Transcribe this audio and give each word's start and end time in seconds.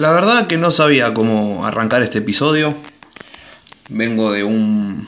La 0.00 0.12
verdad 0.12 0.46
que 0.46 0.56
no 0.56 0.70
sabía 0.70 1.12
cómo 1.12 1.66
arrancar 1.66 2.02
este 2.02 2.20
episodio. 2.20 2.74
Vengo 3.90 4.32
de 4.32 4.42
un... 4.44 5.06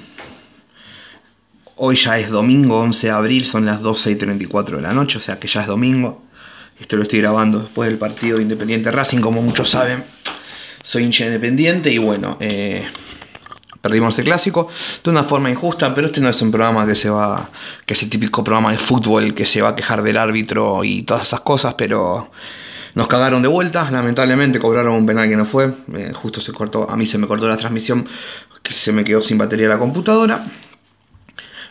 Hoy 1.77 1.97
ya 1.97 2.19
es 2.19 2.29
domingo 2.29 2.79
11 2.79 3.07
de 3.07 3.11
abril, 3.11 3.47
son 3.47 3.65
las 3.65 3.81
12 3.81 4.11
y 4.11 4.17
34 4.17 4.77
de 4.77 4.83
la 4.83 4.93
noche, 4.93 5.17
o 5.17 5.21
sea 5.23 5.41
que 5.41 5.49
ya 5.49 5.63
es 5.63 5.67
domingo. 5.67 6.23
Esto 6.79 6.99
lo 6.99 7.05
estoy 7.05 7.21
grabando 7.21 7.61
después 7.61 7.89
del 7.89 7.97
partido 7.97 8.37
de 8.37 8.43
Independiente 8.43 8.91
Racing, 8.91 9.23
como 9.23 9.41
muchos 9.41 9.71
saben. 9.71 10.05
Soy 10.83 11.05
hincha 11.05 11.25
independiente 11.25 11.91
y 11.91 11.97
bueno, 11.97 12.37
eh, 12.39 12.87
perdimos 13.81 14.19
el 14.19 14.27
clásico 14.27 14.69
de 15.03 15.09
una 15.09 15.25
forma 15.25 15.51
injusta, 15.51 15.95
pero 15.95 16.09
este 16.09 16.21
no 16.21 16.29
es 16.29 16.43
un 16.43 16.51
programa 16.51 16.87
que 16.87 16.97
se 16.97 17.09
va, 17.09 17.49
que 17.87 17.95
es 17.95 18.03
el 18.03 18.11
típico 18.11 18.45
programa 18.45 18.73
de 18.73 18.79
fútbol 18.79 19.33
que 19.33 19.47
se 19.47 19.63
va 19.63 19.71
a 19.71 19.75
quejar 19.75 20.03
del 20.03 20.19
árbitro 20.19 20.85
y 20.85 21.01
todas 21.05 21.29
esas 21.29 21.41
cosas, 21.41 21.77
pero 21.79 22.31
nos 22.95 23.07
cagaron 23.07 23.43
de 23.43 23.49
vuelta, 23.49 23.91
lamentablemente 23.91 24.59
cobraron 24.59 24.95
un 24.95 25.07
penal 25.07 25.29
que 25.29 25.37
no 25.37 25.47
fue. 25.47 25.73
Eh, 25.95 26.13
justo 26.15 26.41
se 26.41 26.53
cortó, 26.53 26.91
a 26.91 26.97
mí 26.97 27.07
se 27.07 27.19
me 27.19 27.27
cortó 27.27 27.49
la 27.49 27.57
transmisión, 27.57 28.07
que 28.63 28.73
se 28.73 28.93
me 28.93 29.05
quedó 29.05 29.23
sin 29.23 29.39
batería 29.39 29.69
la 29.69 29.79
computadora. 29.79 30.47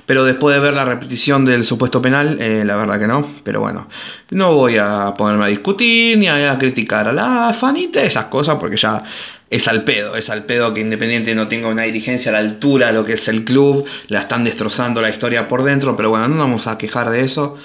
Pero 0.05 0.23
después 0.25 0.55
de 0.55 0.59
ver 0.59 0.73
la 0.73 0.83
repetición 0.83 1.45
del 1.45 1.63
supuesto 1.63 2.01
penal, 2.01 2.37
eh, 2.41 2.63
la 2.65 2.75
verdad 2.75 2.99
que 2.99 3.07
no. 3.07 3.35
Pero 3.43 3.61
bueno, 3.61 3.87
no 4.31 4.53
voy 4.53 4.77
a 4.77 5.13
ponerme 5.15 5.45
a 5.45 5.47
discutir 5.47 6.17
ni 6.17 6.27
a, 6.27 6.57
criticar 6.57 7.07
a 7.07 7.13
la 7.13 7.53
fanita, 7.53 8.01
esas 8.01 8.25
cosas, 8.25 8.57
porque 8.59 8.77
ya 8.77 9.01
es 9.49 9.67
al 9.67 9.83
pedo. 9.83 10.15
Es 10.15 10.29
al 10.29 10.43
pedo 10.45 10.73
que 10.73 10.81
Independiente 10.81 11.35
no 11.35 11.47
tenga 11.47 11.67
una 11.67 11.83
dirigencia 11.83 12.31
a 12.31 12.33
la 12.33 12.39
altura 12.39 12.87
de 12.87 12.93
lo 12.93 13.05
que 13.05 13.13
es 13.13 13.27
el 13.27 13.45
club. 13.45 13.85
La 14.07 14.21
están 14.21 14.43
destrozando 14.43 15.01
la 15.01 15.09
historia 15.09 15.47
por 15.47 15.63
dentro. 15.63 15.95
Pero 15.95 16.09
bueno, 16.09 16.27
no 16.27 16.35
nos 16.35 16.45
vamos 16.45 16.67
a 16.67 16.77
quejar 16.77 17.09
de 17.11 17.21
eso. 17.21 17.57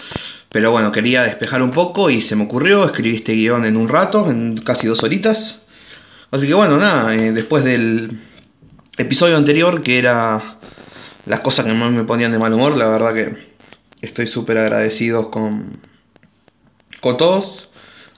Pero 0.50 0.70
bueno, 0.70 0.92
quería 0.92 1.22
despejar 1.22 1.62
un 1.62 1.70
poco 1.70 2.08
y 2.10 2.22
se 2.22 2.36
me 2.36 2.44
ocurrió, 2.44 2.84
escribí 2.84 3.16
este 3.16 3.34
guion 3.34 3.64
en 3.64 3.76
un 3.76 3.88
rato, 3.88 4.30
en 4.30 4.58
casi 4.58 4.86
dos 4.86 5.02
horitas. 5.02 5.60
Así 6.30 6.46
que 6.46 6.54
bueno, 6.54 6.76
nada, 6.76 7.14
eh, 7.14 7.32
después 7.32 7.64
del 7.64 8.20
episodio 8.96 9.36
anterior, 9.36 9.82
que 9.82 9.98
era 9.98 10.58
las 11.26 11.40
cosas 11.40 11.66
que 11.66 11.72
más 11.72 11.92
me 11.92 12.04
ponían 12.04 12.32
de 12.32 12.38
mal 12.38 12.52
humor, 12.52 12.76
la 12.76 12.86
verdad 12.86 13.14
que 13.14 13.56
estoy 14.00 14.26
súper 14.26 14.58
agradecido 14.58 15.30
con, 15.30 15.78
con 17.00 17.16
todos, 17.16 17.68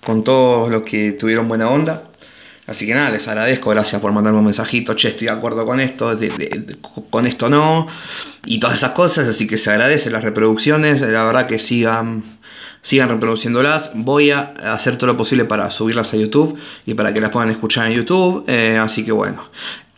con 0.05 0.25
todos 0.25 0.70
los 0.70 0.83
que 0.83 1.13
tuvieron 1.13 1.48
buena 1.48 1.69
onda. 1.69 2.08
Así 2.69 2.86
que 2.86 2.92
nada, 2.92 3.08
les 3.08 3.27
agradezco, 3.27 3.70
gracias 3.70 3.98
por 3.98 4.12
mandarme 4.12 4.41
un 4.41 4.44
mensajito, 4.44 4.92
che, 4.92 5.08
estoy 5.08 5.28
de 5.28 5.33
acuerdo 5.33 5.64
con 5.64 5.80
esto, 5.80 6.19
con 7.08 7.27
esto 7.27 7.48
no, 7.48 7.86
y 8.44 8.61
todas 8.61 8.77
esas 8.77 8.91
cosas, 8.91 9.27
así 9.27 9.47
que 9.47 9.56
se 9.56 9.70
agradecen 9.70 10.12
las 10.12 10.22
reproducciones, 10.22 11.00
la 11.00 11.24
verdad 11.24 11.46
que 11.46 11.58
sigan, 11.61 12.24
sigan 12.83 13.08
reproduciéndolas, 13.08 13.92
voy 13.94 14.33
a 14.33 14.52
hacer 14.74 14.98
todo 14.98 15.06
lo 15.06 15.16
posible 15.16 15.46
para 15.46 15.70
subirlas 15.70 16.12
a 16.12 16.19
YouTube 16.19 16.58
y 16.84 16.92
para 16.92 17.14
que 17.14 17.22
las 17.22 17.30
puedan 17.30 17.48
escuchar 17.48 17.86
en 17.86 17.94
YouTube, 17.94 18.44
eh, 18.48 18.77
así 18.77 19.02
que 19.02 19.12
bueno. 19.12 19.48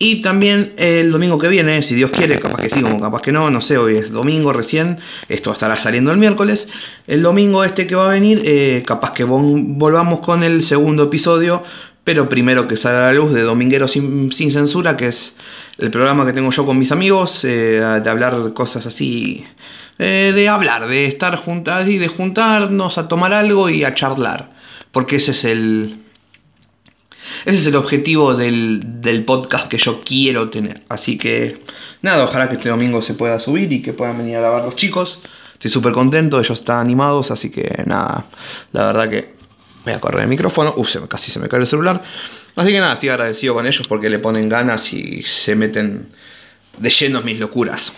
Y 0.03 0.23
también 0.23 0.73
el 0.79 1.11
domingo 1.11 1.39
que 1.39 1.49
viene, 1.49 1.83
si 1.83 1.95
Dios 1.95 2.11
quiere, 2.11 2.39
capaz 2.39 2.63
que 2.63 2.71
sí, 2.71 2.81
como 2.81 2.99
capaz 2.99 3.21
que 3.21 3.33
no, 3.33 3.51
no 3.51 3.61
sé, 3.61 3.77
hoy 3.77 3.97
es 3.97 4.11
domingo 4.11 4.51
recién, 4.51 4.99
esto 5.29 5.53
estará 5.53 5.77
saliendo 5.79 6.11
el 6.11 6.17
miércoles. 6.17 6.69
El 7.07 7.21
domingo 7.21 7.65
este 7.65 7.87
que 7.87 7.95
va 7.97 8.07
a 8.07 8.09
venir, 8.09 8.41
eh, 8.45 8.83
capaz 8.87 9.13
que 9.13 9.25
volvamos 9.25 10.21
con 10.21 10.43
el 10.43 10.65
segundo 10.65 11.03
episodio 11.03 11.65
pero 12.05 12.29
primero 12.29 12.67
que 12.67 12.77
salga 12.77 13.09
a 13.09 13.13
la 13.13 13.19
luz 13.19 13.33
de 13.33 13.43
Dominguero 13.43 13.89
sin, 13.89 14.33
Censura, 14.33 14.97
que 14.97 15.09
es 15.09 15.35
el 15.79 15.91
programa 15.91 16.27
que 16.27 16.33
tengo 16.33 16.51
yo 16.51 16.67
con 16.67 16.79
mis 16.79 16.93
amigos, 16.93 17.45
eh, 17.45 17.81
de 18.03 18.11
hablar 18.11 18.53
cosas 18.55 18.87
así, 18.87 19.45
eh, 19.99 20.33
de 20.35 20.49
hablar, 20.49 20.89
de 20.89 21.07
estar 21.07 21.37
juntas 21.37 21.89
y 21.89 21.99
de 21.99 22.09
juntarnos 22.09 22.99
a 22.99 23.09
tomar 23.09 23.35
algo 23.35 23.69
y 23.69 23.85
a 23.85 23.95
charlar, 23.95 24.51
porque 24.93 25.17
ese 25.17 25.33
es 25.33 25.45
el... 25.45 25.97
Ese 27.45 27.59
es 27.59 27.67
el 27.67 27.77
objetivo 27.77 28.35
del, 28.35 28.81
del 29.03 29.25
podcast 29.25 29.69
que 29.69 29.79
yo 29.79 30.01
quiero 30.01 30.51
tener. 30.51 30.83
Así 30.89 31.17
que 31.17 31.63
nada, 32.03 32.25
ojalá 32.25 32.49
que 32.49 32.57
este 32.57 32.71
domingo 32.71 33.03
se 33.03 33.15
pueda 33.15 33.39
subir 33.39 33.73
y 33.73 33.83
que 33.83 33.93
puedan 33.93 34.19
venir 34.19 34.37
a 34.37 34.41
grabar 34.41 34.65
los 34.65 34.75
chicos. 34.75 35.21
Estoy 35.53 35.71
súper 35.71 35.93
contento, 35.93 36.41
ellos 36.41 36.59
están 36.59 36.79
animados, 36.79 37.31
así 37.31 37.51
que 37.51 37.85
nada, 37.87 38.25
la 38.73 38.87
verdad 38.87 39.11
que 39.11 39.40
Voy 39.85 39.93
a 39.93 40.01
correr 40.01 40.23
el 40.23 40.29
micrófono. 40.29 40.75
Uf, 40.77 40.97
casi 41.09 41.31
se 41.31 41.39
me 41.39 41.49
cae 41.49 41.61
el 41.61 41.67
celular. 41.67 42.03
Así 42.57 42.73
que 42.73 42.81
nada, 42.81 42.95
estoy 42.95 43.09
agradecido 43.09 43.55
con 43.55 43.67
ellos 43.67 43.87
porque 43.89 44.11
le 44.11 44.19
ponen 44.19 44.49
ganas 44.49 44.93
y 44.93 45.23
se 45.23 45.55
meten 45.55 46.09
de 46.79 46.91
lleno 46.91 47.21
en 47.21 47.25
mis 47.25 47.39
locuras. 47.39 47.93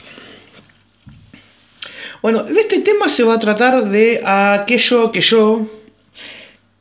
Bueno, 2.21 2.45
de 2.45 2.61
este 2.61 2.79
tema 2.81 3.09
se 3.09 3.25
va 3.25 3.35
a 3.35 3.39
tratar 3.41 3.91
de 3.91 4.23
aquello 4.25 5.11
que 5.11 5.21
yo, 5.21 5.67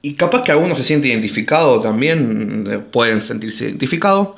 y 0.03 0.13
capaz 0.13 0.43
que 0.43 0.51
algunos 0.51 0.77
se 0.77 0.83
sienten 0.83 1.11
identificados 1.11 1.81
también, 1.81 2.67
eh, 2.69 2.77
pueden 2.77 3.23
sentirse 3.23 3.65
identificados, 3.65 4.29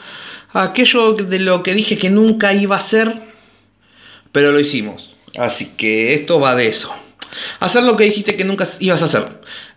aquello 0.53 1.13
de 1.13 1.39
lo 1.39 1.61
que 1.61 1.73
dije 1.73 1.97
que 1.97 2.09
nunca 2.09 2.53
iba 2.53 2.77
a 2.77 2.79
hacer, 2.79 3.21
pero 4.31 4.53
lo 4.53 4.59
hicimos. 4.61 5.13
Así 5.37 5.73
que 5.75 6.13
esto 6.13 6.39
va 6.39 6.55
de 6.55 6.67
eso. 6.67 6.93
Hacer 7.59 7.83
lo 7.83 7.97
que 7.97 8.05
dijiste 8.05 8.37
que 8.37 8.45
nunca 8.45 8.67
ibas 8.79 9.01
a 9.01 9.05
hacer. 9.05 9.25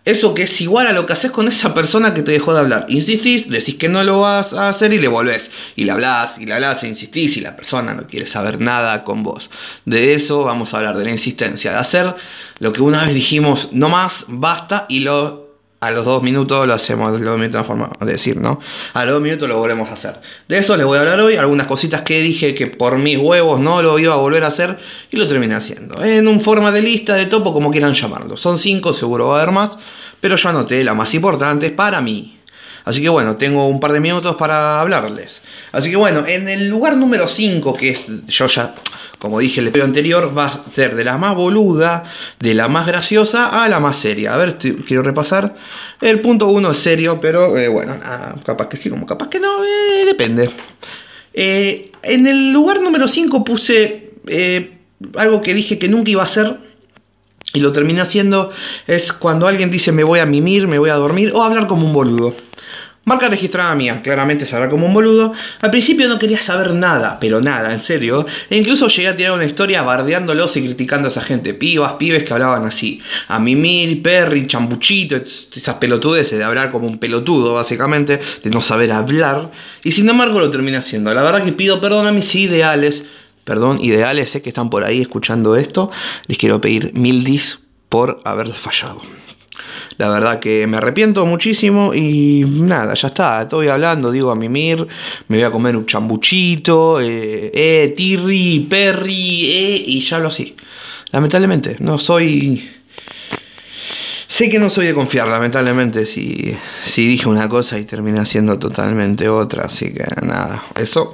Eso 0.07 0.33
que 0.33 0.43
es 0.43 0.61
igual 0.61 0.87
a 0.87 0.93
lo 0.93 1.05
que 1.05 1.11
haces 1.11 1.31
con 1.31 1.49
esa 1.49 1.73
persona 1.73 2.13
que 2.13 2.21
te 2.21 2.31
dejó 2.31 2.53
de 2.53 2.61
hablar. 2.61 2.85
Insistís, 2.87 3.49
decís 3.49 3.75
que 3.75 3.89
no 3.89 4.05
lo 4.05 4.21
vas 4.21 4.53
a 4.53 4.69
hacer 4.69 4.93
y 4.93 4.99
le 4.99 5.09
volvés. 5.09 5.51
Y 5.75 5.83
le 5.83 5.91
hablas, 5.91 6.37
y 6.39 6.45
le 6.45 6.53
hablas, 6.53 6.81
e 6.83 6.87
insistís, 6.87 7.35
y 7.35 7.41
la 7.41 7.57
persona 7.57 7.93
no 7.93 8.07
quiere 8.07 8.25
saber 8.25 8.61
nada 8.61 9.03
con 9.03 9.21
vos. 9.21 9.49
De 9.83 10.13
eso 10.13 10.45
vamos 10.45 10.73
a 10.73 10.77
hablar, 10.77 10.97
de 10.97 11.03
la 11.03 11.11
insistencia, 11.11 11.71
de 11.71 11.77
hacer 11.79 12.15
lo 12.59 12.71
que 12.71 12.81
una 12.81 13.03
vez 13.03 13.13
dijimos, 13.13 13.67
no 13.73 13.89
más, 13.89 14.23
basta, 14.29 14.85
y 14.87 15.01
lo 15.01 15.46
a 15.79 15.91
los 15.91 16.05
dos 16.05 16.23
minutos 16.23 16.65
lo 16.65 16.73
hacemos, 16.73 17.09
los 17.11 17.21
dos 17.21 17.37
minutos 17.37 17.65
forma 17.65 17.89
de 17.99 18.13
decir, 18.13 18.37
¿no? 18.37 18.59
A 18.93 19.05
los 19.05 19.13
dos 19.13 19.21
minutos 19.21 19.47
lo 19.47 19.57
volvemos 19.57 19.89
a 19.89 19.93
hacer. 19.93 20.19
De 20.47 20.57
eso 20.57 20.75
les 20.75 20.85
voy 20.85 20.97
a 20.97 21.01
hablar 21.01 21.19
hoy, 21.19 21.35
algunas 21.35 21.67
cositas 21.67 22.01
que 22.01 22.19
dije 22.21 22.55
que 22.55 22.67
por 22.67 22.97
mis 22.97 23.17
huevos 23.17 23.59
no 23.59 23.81
lo 23.81 23.99
iba 23.99 24.13
a 24.13 24.17
volver 24.17 24.43
a 24.43 24.47
hacer 24.47 24.77
y 25.11 25.17
lo 25.17 25.27
terminé 25.27 25.53
haciendo. 25.55 26.03
En 26.03 26.27
un 26.27 26.41
forma 26.41 26.71
de 26.71 26.81
lista, 26.81 27.13
de 27.13 27.27
topo, 27.27 27.53
como 27.53 27.71
quieran 27.71 27.93
llamarlo. 27.93 28.37
Son 28.37 28.57
cinco, 28.57 28.93
seguro 28.93 29.27
va 29.27 29.37
a 29.37 29.41
haber 29.41 29.53
más, 29.53 29.77
pero 30.19 30.35
yo 30.35 30.49
anoté 30.49 30.83
las 30.83 30.95
más 30.95 31.13
importantes 31.13 31.71
para 31.71 32.01
mí. 32.01 32.36
Así 32.87 33.01
que 33.01 33.09
bueno, 33.09 33.35
tengo 33.35 33.67
un 33.67 33.81
par 33.81 33.91
de 33.91 33.99
minutos 33.99 34.37
para 34.37 34.79
hablarles. 34.79 35.41
Así 35.73 35.89
que 35.89 35.97
bueno, 35.97 36.25
en 36.25 36.47
el 36.47 36.69
lugar 36.69 36.95
número 36.95 37.27
5, 37.27 37.73
que 37.73 37.89
es, 37.89 37.99
yo 38.27 38.47
ya 38.47 38.75
como 39.19 39.39
dije 39.39 39.59
el 39.59 39.67
episodio 39.67 39.89
anterior, 39.89 40.37
va 40.37 40.45
a 40.45 40.63
ser 40.73 40.95
de 40.95 41.03
la 41.03 41.17
más 41.17 41.35
boluda, 41.35 42.05
de 42.39 42.53
la 42.53 42.69
más 42.69 42.87
graciosa 42.87 43.61
a 43.61 43.67
la 43.67 43.81
más 43.81 43.97
seria. 43.97 44.33
A 44.33 44.37
ver, 44.37 44.57
quiero 44.57 45.03
repasar. 45.03 45.55
El 45.99 46.21
punto 46.21 46.47
uno 46.47 46.71
es 46.71 46.77
serio, 46.77 47.19
pero 47.19 47.57
eh, 47.57 47.67
bueno, 47.67 47.99
capaz 48.45 48.69
que 48.69 48.77
sí, 48.77 48.89
como 48.89 49.05
capaz 49.05 49.27
que 49.27 49.41
no, 49.41 49.65
eh, 49.65 50.05
depende. 50.05 50.49
Eh, 51.33 51.91
en 52.03 52.25
el 52.25 52.53
lugar 52.53 52.79
número 52.79 53.09
5 53.09 53.43
puse 53.43 54.11
algo 55.17 55.41
que 55.41 55.53
dije 55.53 55.77
que 55.77 55.89
nunca 55.89 56.09
iba 56.09 56.21
a 56.21 56.25
hacer. 56.25 56.57
Y 57.53 57.59
lo 57.59 57.73
terminé 57.73 57.99
haciendo. 57.99 58.51
Es 58.87 59.11
cuando 59.11 59.45
alguien 59.45 59.71
dice 59.71 59.91
me 59.91 60.05
voy 60.05 60.19
a 60.19 60.25
mimir, 60.25 60.67
me 60.67 60.79
voy 60.79 60.89
a 60.89 60.95
dormir 60.95 61.31
o 61.33 61.43
hablar 61.43 61.67
como 61.67 61.85
un 61.85 61.93
boludo. 61.93 62.46
Marca 63.07 63.29
registrada 63.29 63.73
mía, 63.73 64.01
claramente 64.03 64.45
se 64.45 64.67
como 64.67 64.85
un 64.85 64.93
boludo. 64.93 65.31
Al 65.61 65.71
principio 65.71 66.09
no 66.09 66.19
quería 66.19 66.41
saber 66.41 66.73
nada, 66.73 67.17
pero 67.21 67.39
nada, 67.39 67.71
en 67.71 67.79
serio. 67.79 68.25
E 68.49 68.57
incluso 68.57 68.89
llegué 68.89 69.07
a 69.07 69.15
tirar 69.15 69.31
una 69.31 69.45
historia 69.45 69.81
bardeándolos 69.81 70.57
y 70.57 70.63
criticando 70.65 71.07
a 71.07 71.11
esa 71.11 71.21
gente. 71.21 71.53
Pibas, 71.53 71.93
pibes 71.93 72.25
que 72.25 72.33
hablaban 72.33 72.65
así. 72.65 73.01
A 73.29 73.39
Mimir, 73.39 74.01
Perry, 74.01 74.45
Chambuchito, 74.45 75.15
esas 75.15 75.75
pelotudeces 75.75 76.37
de 76.37 76.43
hablar 76.43 76.69
como 76.69 76.85
un 76.85 76.97
pelotudo, 76.97 77.53
básicamente, 77.53 78.19
de 78.43 78.49
no 78.49 78.59
saber 78.59 78.91
hablar. 78.91 79.51
Y 79.85 79.93
sin 79.93 80.09
embargo 80.09 80.41
lo 80.41 80.49
terminé 80.49 80.75
haciendo. 80.75 81.13
La 81.13 81.23
verdad 81.23 81.45
que 81.45 81.53
pido 81.53 81.79
perdón 81.79 82.07
a 82.07 82.11
mis 82.11 82.35
ideales. 82.35 83.05
Perdón, 83.45 83.79
ideales, 83.79 84.31
sé 84.31 84.41
que 84.41 84.49
están 84.49 84.69
por 84.69 84.83
ahí 84.83 84.99
escuchando 84.99 85.55
esto. 85.55 85.91
Les 86.25 86.37
quiero 86.37 86.59
pedir 86.59 86.91
mil 86.93 87.23
dis 87.23 87.59
por 87.87 88.19
haber 88.25 88.51
fallado. 88.51 89.01
La 89.97 90.09
verdad 90.09 90.39
que 90.39 90.67
me 90.67 90.77
arrepiento 90.77 91.25
muchísimo 91.25 91.91
y 91.93 92.45
nada, 92.45 92.93
ya 92.93 93.07
está, 93.07 93.41
estoy 93.41 93.67
hablando, 93.67 94.11
digo 94.11 94.31
a 94.31 94.35
mimir, 94.35 94.85
me 95.27 95.37
voy 95.37 95.43
a 95.43 95.51
comer 95.51 95.75
un 95.75 95.87
chambuchito, 95.87 97.01
eh, 97.01 97.51
eh 97.53 97.93
tirri, 97.97 98.67
perri, 98.69 99.51
eh, 99.51 99.83
y 99.87 99.99
ya 100.01 100.19
lo 100.19 100.27
así. 100.27 100.55
Lamentablemente, 101.11 101.77
no 101.79 101.97
soy... 101.97 102.69
Sé 104.27 104.49
que 104.49 104.59
no 104.59 104.69
soy 104.69 104.85
de 104.85 104.93
confiar, 104.93 105.27
lamentablemente, 105.27 106.05
si, 106.05 106.55
si 106.83 107.07
dije 107.07 107.27
una 107.27 107.49
cosa 107.49 107.79
y 107.79 107.85
terminé 107.85 108.19
haciendo 108.19 108.59
totalmente 108.59 109.29
otra, 109.29 109.65
así 109.65 109.93
que 109.93 110.05
nada, 110.21 110.63
eso... 110.79 111.11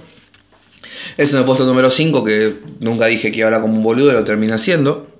En 1.15 1.35
el 1.35 1.45
puesto 1.45 1.63
número 1.65 1.89
5, 1.89 2.23
que 2.23 2.55
nunca 2.79 3.05
dije 3.05 3.31
que 3.31 3.37
iba 3.37 3.45
a 3.45 3.47
hablar 3.49 3.61
como 3.61 3.75
un 3.75 3.83
boludo, 3.83 4.11
lo 4.13 4.23
terminé 4.23 4.53
haciendo. 4.53 5.12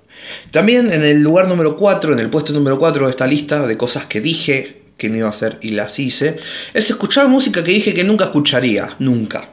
También 0.50 0.92
en 0.92 1.04
el 1.04 1.22
lugar 1.22 1.48
número 1.48 1.76
4, 1.76 2.12
en 2.12 2.18
el 2.18 2.30
puesto 2.30 2.52
número 2.52 2.78
4 2.78 3.04
de 3.04 3.10
esta 3.10 3.26
lista 3.26 3.66
de 3.66 3.76
cosas 3.76 4.06
que 4.06 4.20
dije 4.20 4.82
que 4.96 5.08
no 5.08 5.16
iba 5.16 5.26
a 5.26 5.30
hacer 5.30 5.58
y 5.60 5.70
las 5.70 5.98
hice, 5.98 6.38
es 6.72 6.90
escuchar 6.90 7.28
música 7.28 7.64
que 7.64 7.72
dije 7.72 7.94
que 7.94 8.04
nunca 8.04 8.26
escucharía, 8.26 8.94
nunca. 8.98 9.50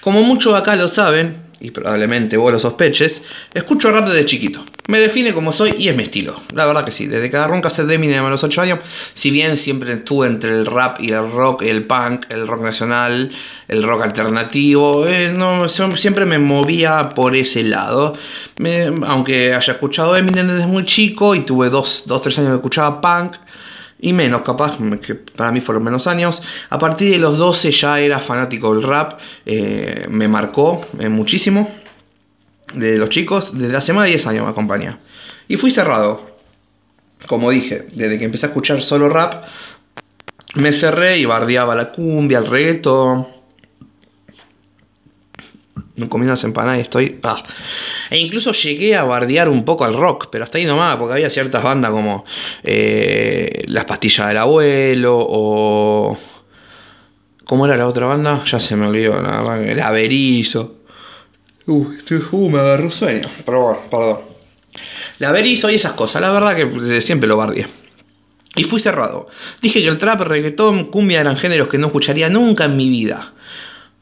Como 0.00 0.22
muchos 0.22 0.54
acá 0.54 0.76
lo 0.76 0.88
saben, 0.88 1.45
y 1.60 1.70
probablemente 1.70 2.36
vos 2.36 2.52
lo 2.52 2.60
sospeches, 2.60 3.22
escucho 3.54 3.90
rap 3.90 4.06
desde 4.06 4.26
chiquito. 4.26 4.64
Me 4.88 5.00
define 5.00 5.34
como 5.34 5.52
soy 5.52 5.74
y 5.78 5.88
es 5.88 5.96
mi 5.96 6.04
estilo. 6.04 6.42
La 6.54 6.66
verdad 6.66 6.84
que 6.84 6.92
sí, 6.92 7.06
desde 7.06 7.28
que 7.28 7.36
agarré 7.36 7.54
un 7.54 7.62
de 7.62 7.94
Eminem 7.94 8.24
a 8.24 8.30
los 8.30 8.44
8 8.44 8.60
años, 8.62 8.78
si 9.14 9.30
bien 9.30 9.56
siempre 9.56 9.92
estuve 9.92 10.26
entre 10.26 10.50
el 10.50 10.66
rap 10.66 11.00
y 11.00 11.10
el 11.10 11.30
rock, 11.30 11.62
el 11.62 11.84
punk, 11.84 12.26
el 12.28 12.46
rock 12.46 12.62
nacional, 12.62 13.30
el 13.68 13.82
rock 13.82 14.02
alternativo, 14.02 15.06
eh, 15.06 15.34
no, 15.36 15.68
siempre 15.68 16.24
me 16.24 16.38
movía 16.38 17.08
por 17.14 17.34
ese 17.34 17.64
lado. 17.64 18.16
aunque 19.06 19.54
haya 19.54 19.72
escuchado 19.72 20.16
Eminem 20.16 20.46
desde 20.46 20.66
muy 20.66 20.84
chico 20.84 21.34
y 21.34 21.40
tuve 21.40 21.68
2, 21.68 22.04
3 22.22 22.38
años 22.38 22.50
que 22.50 22.56
escuchaba 22.56 23.00
punk, 23.00 23.36
y 23.98 24.12
menos, 24.12 24.42
capaz, 24.42 24.78
que 25.00 25.14
para 25.14 25.52
mí 25.52 25.60
fueron 25.60 25.84
menos 25.84 26.06
años. 26.06 26.42
A 26.68 26.78
partir 26.78 27.10
de 27.10 27.18
los 27.18 27.38
12 27.38 27.72
ya 27.72 28.00
era 28.00 28.18
fanático 28.20 28.74
del 28.74 28.82
rap, 28.82 29.18
eh, 29.46 30.02
me 30.10 30.28
marcó 30.28 30.86
eh, 30.98 31.08
muchísimo. 31.08 31.70
De 32.74 32.98
los 32.98 33.08
chicos, 33.08 33.52
desde 33.56 33.76
hace 33.76 33.92
más 33.92 34.04
de 34.04 34.10
10 34.10 34.26
años 34.26 34.44
me 34.44 34.50
acompaña. 34.50 34.98
Y 35.48 35.56
fui 35.56 35.70
cerrado, 35.70 36.36
como 37.26 37.50
dije, 37.50 37.86
desde 37.92 38.18
que 38.18 38.24
empecé 38.24 38.46
a 38.46 38.48
escuchar 38.48 38.82
solo 38.82 39.08
rap, 39.08 39.44
me 40.56 40.72
cerré 40.72 41.18
y 41.18 41.24
bardeaba 41.24 41.74
la 41.74 41.92
cumbia, 41.92 42.38
el 42.38 42.46
reggaetón 42.46 43.35
no 45.96 46.08
comí 46.08 46.26
unas 46.26 46.42
empanadas 46.44 46.78
y 46.78 46.82
estoy. 46.82 47.18
Ah. 47.22 47.42
E 48.10 48.18
incluso 48.18 48.52
llegué 48.52 48.96
a 48.96 49.04
bardear 49.04 49.48
un 49.48 49.64
poco 49.64 49.84
al 49.84 49.96
rock, 49.96 50.28
pero 50.30 50.44
hasta 50.44 50.58
ahí 50.58 50.66
nomás, 50.66 50.96
porque 50.96 51.14
había 51.14 51.30
ciertas 51.30 51.62
bandas 51.62 51.90
como 51.90 52.24
eh, 52.62 53.64
Las 53.66 53.84
Pastillas 53.84 54.28
del 54.28 54.36
Abuelo 54.36 55.16
o. 55.18 56.18
¿Cómo 57.44 57.64
era 57.66 57.76
la 57.76 57.86
otra 57.86 58.06
banda? 58.06 58.44
Ya 58.44 58.58
se 58.58 58.74
me 58.74 58.88
olvidó, 58.88 59.18
el 59.18 59.80
Averizo. 59.80 60.78
Uh, 61.66 61.86
uh, 62.32 62.50
me 62.50 62.58
agarró 62.58 62.90
sueño. 62.90 63.28
Pero 63.44 63.82
perdón. 63.90 64.20
La 65.18 65.28
Averizo 65.30 65.70
y 65.70 65.76
esas 65.76 65.92
cosas, 65.92 66.20
la 66.20 66.30
verdad 66.30 66.56
que 66.56 67.00
siempre 67.00 67.28
lo 67.28 67.36
bardeé. 67.36 67.66
Y 68.56 68.64
fui 68.64 68.80
cerrado. 68.80 69.28
Dije 69.62 69.80
que 69.80 69.88
el 69.88 69.96
trap, 69.96 70.22
reggaetón, 70.22 70.86
cumbia 70.86 71.20
eran 71.20 71.36
géneros 71.36 71.68
que 71.68 71.78
no 71.78 71.86
escucharía 71.88 72.28
nunca 72.28 72.64
en 72.64 72.76
mi 72.76 72.88
vida. 72.88 73.32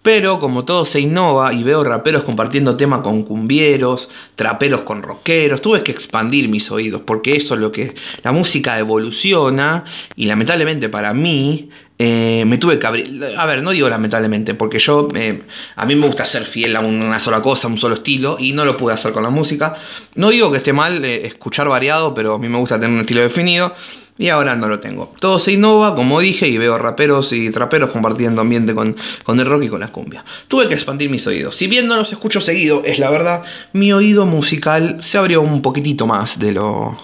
Pero 0.05 0.39
como 0.39 0.67
todo 0.67 0.85
se 0.85 1.01
innova 1.01 1.55
y 1.55 1.63
veo 1.63 1.83
raperos 1.83 2.25
compartiendo 2.25 2.77
tema 2.77 3.03
con 3.03 3.23
cumbieros, 3.23 4.11
traperos 4.37 4.83
con 4.83 5.03
rockeros, 5.03 5.63
tuve 5.63 5.83
que 5.83 5.93
expandir 5.93 6.51
mis 6.51 6.71
oídos 6.71 7.01
porque 7.07 7.35
eso 7.37 7.55
es 7.55 7.61
lo 7.61 7.73
que 7.73 7.95
la 8.23 8.31
música 8.31 8.79
evoluciona 8.79 9.85
y 10.15 10.27
lamentablemente 10.27 10.91
para 10.91 11.15
mí 11.15 11.71
eh, 11.99 12.45
me 12.47 12.59
tuve 12.59 12.79
que 12.79 12.87
abrir. 12.87 13.25
A 13.35 13.47
ver, 13.47 13.63
no 13.63 13.71
digo 13.71 13.89
lamentablemente, 13.89 14.53
porque 14.53 14.79
yo. 14.79 15.09
Eh, 15.15 15.43
a 15.77 15.87
mí 15.87 15.95
me 15.97 16.07
gusta 16.07 16.27
ser 16.27 16.45
fiel 16.45 16.77
a 16.77 16.81
una 16.81 17.19
sola 17.19 17.41
cosa, 17.41 17.67
a 17.67 17.71
un 17.71 17.79
solo 17.79 17.95
estilo, 17.95 18.37
y 18.39 18.53
no 18.53 18.67
lo 18.67 18.77
pude 18.77 18.93
hacer 18.93 19.13
con 19.13 19.23
la 19.23 19.31
música. 19.31 19.77
No 20.17 20.29
digo 20.29 20.51
que 20.51 20.59
esté 20.59 20.75
mal 20.75 21.03
eh, 21.03 21.27
escuchar 21.27 21.67
variado, 21.67 22.13
pero 22.13 22.35
a 22.35 22.39
mí 22.39 22.49
me 22.49 22.59
gusta 22.59 22.79
tener 22.79 22.91
un 22.95 23.01
estilo 23.01 23.23
definido 23.23 23.75
y 24.17 24.29
ahora 24.29 24.55
no 24.57 24.69
lo 24.69 24.81
tengo. 24.81 25.13
Todo 25.19 25.39
se 25.39 25.53
innova, 25.53 25.95
como 25.95 26.21
dije, 26.21 26.47
y 26.49 26.59
veo 26.59 26.79
raperos 26.79 27.33
y 27.33 27.51
traperos 27.51 27.91
compartiendo 27.91 28.41
ambiente 28.41 28.75
con, 28.75 28.97
con 29.25 29.41
el 29.41 29.47
rock 29.47 29.65
y 29.65 29.69
con 29.69 29.81
las 29.81 29.91
cumbias. 29.91 30.25
Tuve 30.49 30.69
que 30.69 30.75
expandir 30.75 31.11
mis 31.11 31.27
oídos. 31.27 31.57
Si 31.57 31.67
bien 31.67 31.89
no 31.89 31.97
los 31.97 32.13
escucho 32.13 32.41
seguido, 32.41 32.83
es 32.85 32.99
la 32.99 33.11
verdad, 33.11 33.43
mi 33.73 33.93
oído 33.93 34.27
musical 34.27 34.99
se 35.01 35.19
abrió 35.19 35.43
un 35.43 35.63
poquitito 35.63 36.07
más 36.07 36.39
de 36.39 36.53
lo, 36.53 36.97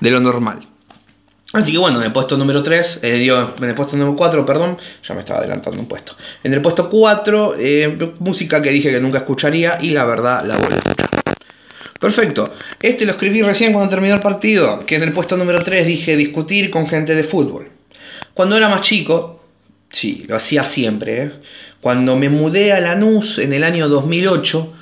de 0.00 0.10
lo 0.10 0.20
normal. 0.20 0.66
Así 1.52 1.72
que 1.72 1.78
bueno, 1.78 1.98
en 1.98 2.06
el 2.06 2.12
puesto 2.12 2.36
número 2.36 2.62
3, 2.62 3.00
eh, 3.02 3.26
en 3.26 3.64
el 3.64 3.74
puesto 3.74 3.96
número 3.96 4.16
4, 4.16 4.46
perdón, 4.46 4.78
ya 5.02 5.14
me 5.14 5.20
estaba 5.20 5.40
adelantando 5.40 5.80
un 5.80 5.86
puesto. 5.86 6.14
En 6.44 6.52
el 6.54 6.62
puesto 6.62 6.88
4, 6.88 7.56
eh, 7.58 8.14
música 8.20 8.62
que 8.62 8.70
dije 8.70 8.90
que 8.90 9.00
nunca 9.00 9.18
escucharía 9.18 9.78
y 9.80 9.90
la 9.90 10.04
verdad 10.04 10.44
la 10.44 10.56
vuelvo 10.56 10.76
a 10.76 10.78
escuchar. 10.78 11.09
Perfecto. 12.00 12.54
Este 12.80 13.04
lo 13.04 13.12
escribí 13.12 13.42
recién 13.42 13.72
cuando 13.72 13.90
terminó 13.90 14.14
el 14.14 14.20
partido, 14.20 14.84
que 14.86 14.96
en 14.96 15.02
el 15.02 15.12
puesto 15.12 15.36
número 15.36 15.58
3 15.58 15.86
dije 15.86 16.16
discutir 16.16 16.70
con 16.70 16.88
gente 16.88 17.14
de 17.14 17.22
fútbol. 17.22 17.68
Cuando 18.32 18.56
era 18.56 18.70
más 18.70 18.80
chico, 18.80 19.44
sí, 19.90 20.24
lo 20.26 20.36
hacía 20.36 20.64
siempre, 20.64 21.22
¿eh? 21.22 21.32
cuando 21.82 22.16
me 22.16 22.30
mudé 22.30 22.72
a 22.72 22.80
Lanús 22.80 23.38
en 23.38 23.52
el 23.52 23.64
año 23.64 23.88
2008, 23.90 24.72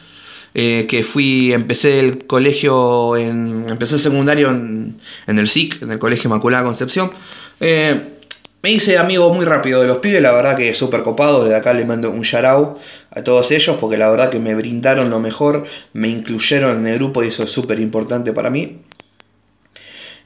eh, 0.54 0.86
que 0.88 1.02
fui, 1.02 1.52
empecé 1.52 1.98
el 1.98 2.24
colegio, 2.26 3.16
en, 3.16 3.66
empecé 3.68 3.96
el 3.96 4.00
secundario 4.00 4.50
en, 4.50 5.00
el 5.26 5.48
SIC, 5.48 5.82
en 5.82 5.90
el 5.90 5.98
Colegio 5.98 6.28
Inmaculada 6.28 6.64
Concepción, 6.64 7.10
eh, 7.58 8.17
me 8.62 8.72
hice 8.72 8.98
amigo 8.98 9.32
muy 9.32 9.44
rápido 9.44 9.80
de 9.80 9.86
los 9.86 9.98
pibes, 9.98 10.20
la 10.20 10.32
verdad 10.32 10.56
que 10.56 10.74
súper 10.74 11.02
copado, 11.02 11.44
desde 11.44 11.56
acá 11.56 11.72
le 11.72 11.84
mando 11.84 12.10
un 12.10 12.22
shout 12.22 12.78
a 13.10 13.22
todos 13.22 13.50
ellos 13.52 13.76
porque 13.80 13.96
la 13.96 14.10
verdad 14.10 14.30
que 14.30 14.40
me 14.40 14.54
brindaron 14.54 15.10
lo 15.10 15.20
mejor, 15.20 15.64
me 15.92 16.08
incluyeron 16.08 16.78
en 16.78 16.86
el 16.88 16.98
grupo 16.98 17.22
y 17.22 17.28
eso 17.28 17.44
es 17.44 17.50
súper 17.50 17.78
importante 17.78 18.32
para 18.32 18.50
mí. 18.50 18.78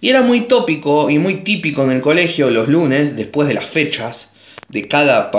Y 0.01 0.09
era 0.09 0.23
muy 0.23 0.43
tópico 0.43 1.11
y 1.11 1.19
muy 1.19 1.37
típico 1.37 1.85
en 1.85 1.93
el 1.93 2.01
colegio 2.01 2.51
los 2.51 2.69
lunes, 2.69 3.15
después 3.15 3.47
de 3.47 3.55
las 3.55 3.67
fechas, 3.67 4.31
de 4.69 4.89
cada, 4.89 5.31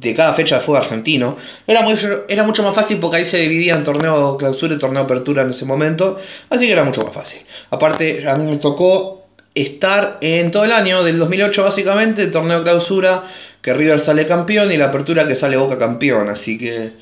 de 0.00 0.14
cada 0.14 0.32
fecha 0.32 0.56
de 0.58 0.60
fútbol 0.62 0.82
argentino, 0.82 1.36
era, 1.66 1.82
muy, 1.82 1.98
era 2.28 2.44
mucho 2.44 2.62
más 2.62 2.74
fácil 2.74 2.98
porque 2.98 3.18
ahí 3.18 3.24
se 3.24 3.38
dividía 3.38 3.74
en 3.74 3.82
torneo 3.82 4.36
clausura 4.36 4.74
y 4.74 4.78
torneo 4.78 5.02
apertura 5.02 5.42
en 5.42 5.50
ese 5.50 5.64
momento, 5.64 6.18
así 6.48 6.66
que 6.66 6.72
era 6.72 6.84
mucho 6.84 7.02
más 7.02 7.12
fácil. 7.12 7.40
Aparte, 7.70 8.26
a 8.26 8.36
mí 8.36 8.48
me 8.48 8.56
tocó 8.58 9.25
estar 9.56 10.18
en 10.20 10.50
todo 10.50 10.64
el 10.64 10.72
año, 10.72 11.02
del 11.02 11.18
2008 11.18 11.64
básicamente, 11.64 12.22
el 12.22 12.30
torneo 12.30 12.62
clausura, 12.62 13.24
que 13.60 13.74
River 13.74 14.00
sale 14.00 14.26
campeón 14.26 14.70
y 14.70 14.76
la 14.76 14.86
apertura 14.86 15.26
que 15.26 15.34
sale 15.34 15.56
Boca 15.56 15.78
campeón. 15.78 16.28
Así 16.28 16.56
que 16.56 16.92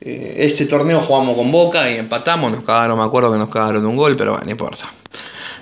este 0.00 0.66
torneo 0.66 1.00
jugamos 1.00 1.36
con 1.36 1.50
Boca 1.50 1.90
y 1.90 1.96
empatamos, 1.96 2.52
nos 2.52 2.64
cagaron, 2.64 2.98
me 2.98 3.04
acuerdo 3.04 3.32
que 3.32 3.38
nos 3.38 3.48
cagaron 3.48 3.86
un 3.86 3.96
gol, 3.96 4.14
pero 4.16 4.32
bueno, 4.32 4.44
no 4.44 4.50
importa. 4.50 4.92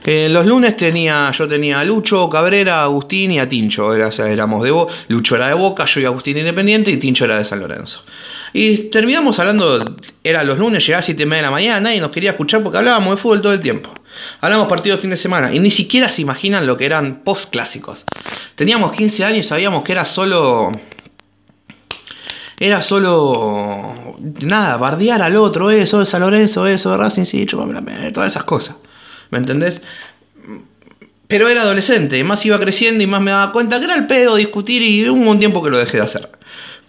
Eh, 0.05 0.29
los 0.29 0.45
lunes 0.45 0.77
tenía, 0.77 1.31
yo 1.31 1.47
tenía 1.47 1.79
a 1.79 1.85
Lucho, 1.85 2.29
Cabrera, 2.29 2.83
Agustín 2.83 3.31
y 3.31 3.39
a 3.39 3.49
Tincho. 3.49 3.95
Era, 3.95 4.09
éramos 4.29 4.65
de 4.65 4.73
Boca. 4.73 4.93
Lucho 5.09 5.37
era 5.37 5.49
de 5.49 5.55
Boca, 5.55 5.85
yo 5.85 6.01
y 6.01 6.05
Agustín 6.05 6.39
Independiente 6.39 6.91
y 6.91 6.97
Tincho 6.97 7.25
era 7.25 7.39
de 7.39 7.45
San 7.45 7.61
Lorenzo. 7.61 8.03
Y 8.53 8.91
terminamos 8.91 9.39
hablando, 9.39 9.79
era 10.25 10.43
los 10.43 10.59
lunes, 10.59 10.85
llegaba 10.85 11.01
a 11.01 11.05
7 11.05 11.23
y 11.23 11.27
media 11.27 11.43
de 11.43 11.47
la 11.47 11.51
mañana 11.51 11.95
y 11.95 12.01
nos 12.01 12.11
quería 12.11 12.31
escuchar 12.31 12.63
porque 12.63 12.79
hablábamos 12.79 13.17
de 13.17 13.23
fútbol 13.23 13.41
todo 13.41 13.53
el 13.53 13.61
tiempo. 13.61 13.91
Hablamos 14.41 14.69
partido 14.69 14.99
fin 14.99 15.11
de 15.11 15.17
semana 15.17 15.53
y 15.53 15.59
ni 15.59 15.71
siquiera 15.71 16.11
se 16.11 16.23
imaginan 16.23 16.67
lo 16.67 16.77
que 16.77 16.87
eran 16.87 17.23
post 17.25 17.51
clásicos. 17.51 18.05
Teníamos 18.55 18.93
15 18.93 19.25
años 19.25 19.47
y 19.47 19.49
sabíamos 19.49 19.85
que 19.85 19.93
era 19.93 20.05
solo. 20.05 20.71
Era 22.59 22.83
solo. 22.83 24.17
Nada, 24.41 24.77
bardear 24.77 25.23
al 25.23 25.37
otro, 25.37 25.71
eso, 25.71 25.99
de 25.99 26.07
San 26.07 26.21
Lorenzo, 26.21 26.67
eso, 26.67 26.91
de 26.91 26.97
Racing, 26.97 27.25
sí, 27.25 27.47
todas 27.47 28.31
esas 28.31 28.45
cosas. 28.45 28.77
¿Me 29.31 29.39
entendés? 29.39 29.83
Pero 31.27 31.49
era 31.49 31.63
adolescente, 31.63 32.23
más 32.25 32.45
iba 32.45 32.61
creciendo 32.61 33.03
y 33.03 33.07
más 33.07 33.23
me 33.23 33.31
daba 33.31 33.53
cuenta 33.53 33.79
que 33.79 33.87
era 33.87 33.95
el 33.95 34.07
pedo 34.07 34.37
discutir 34.37 34.83
y 34.83 35.09
hubo 35.09 35.31
un 35.31 35.39
tiempo 35.39 35.63
que 35.63 35.71
lo 35.71 35.79
dejé 35.79 35.97
de 35.97 36.03
hacer. 36.03 36.29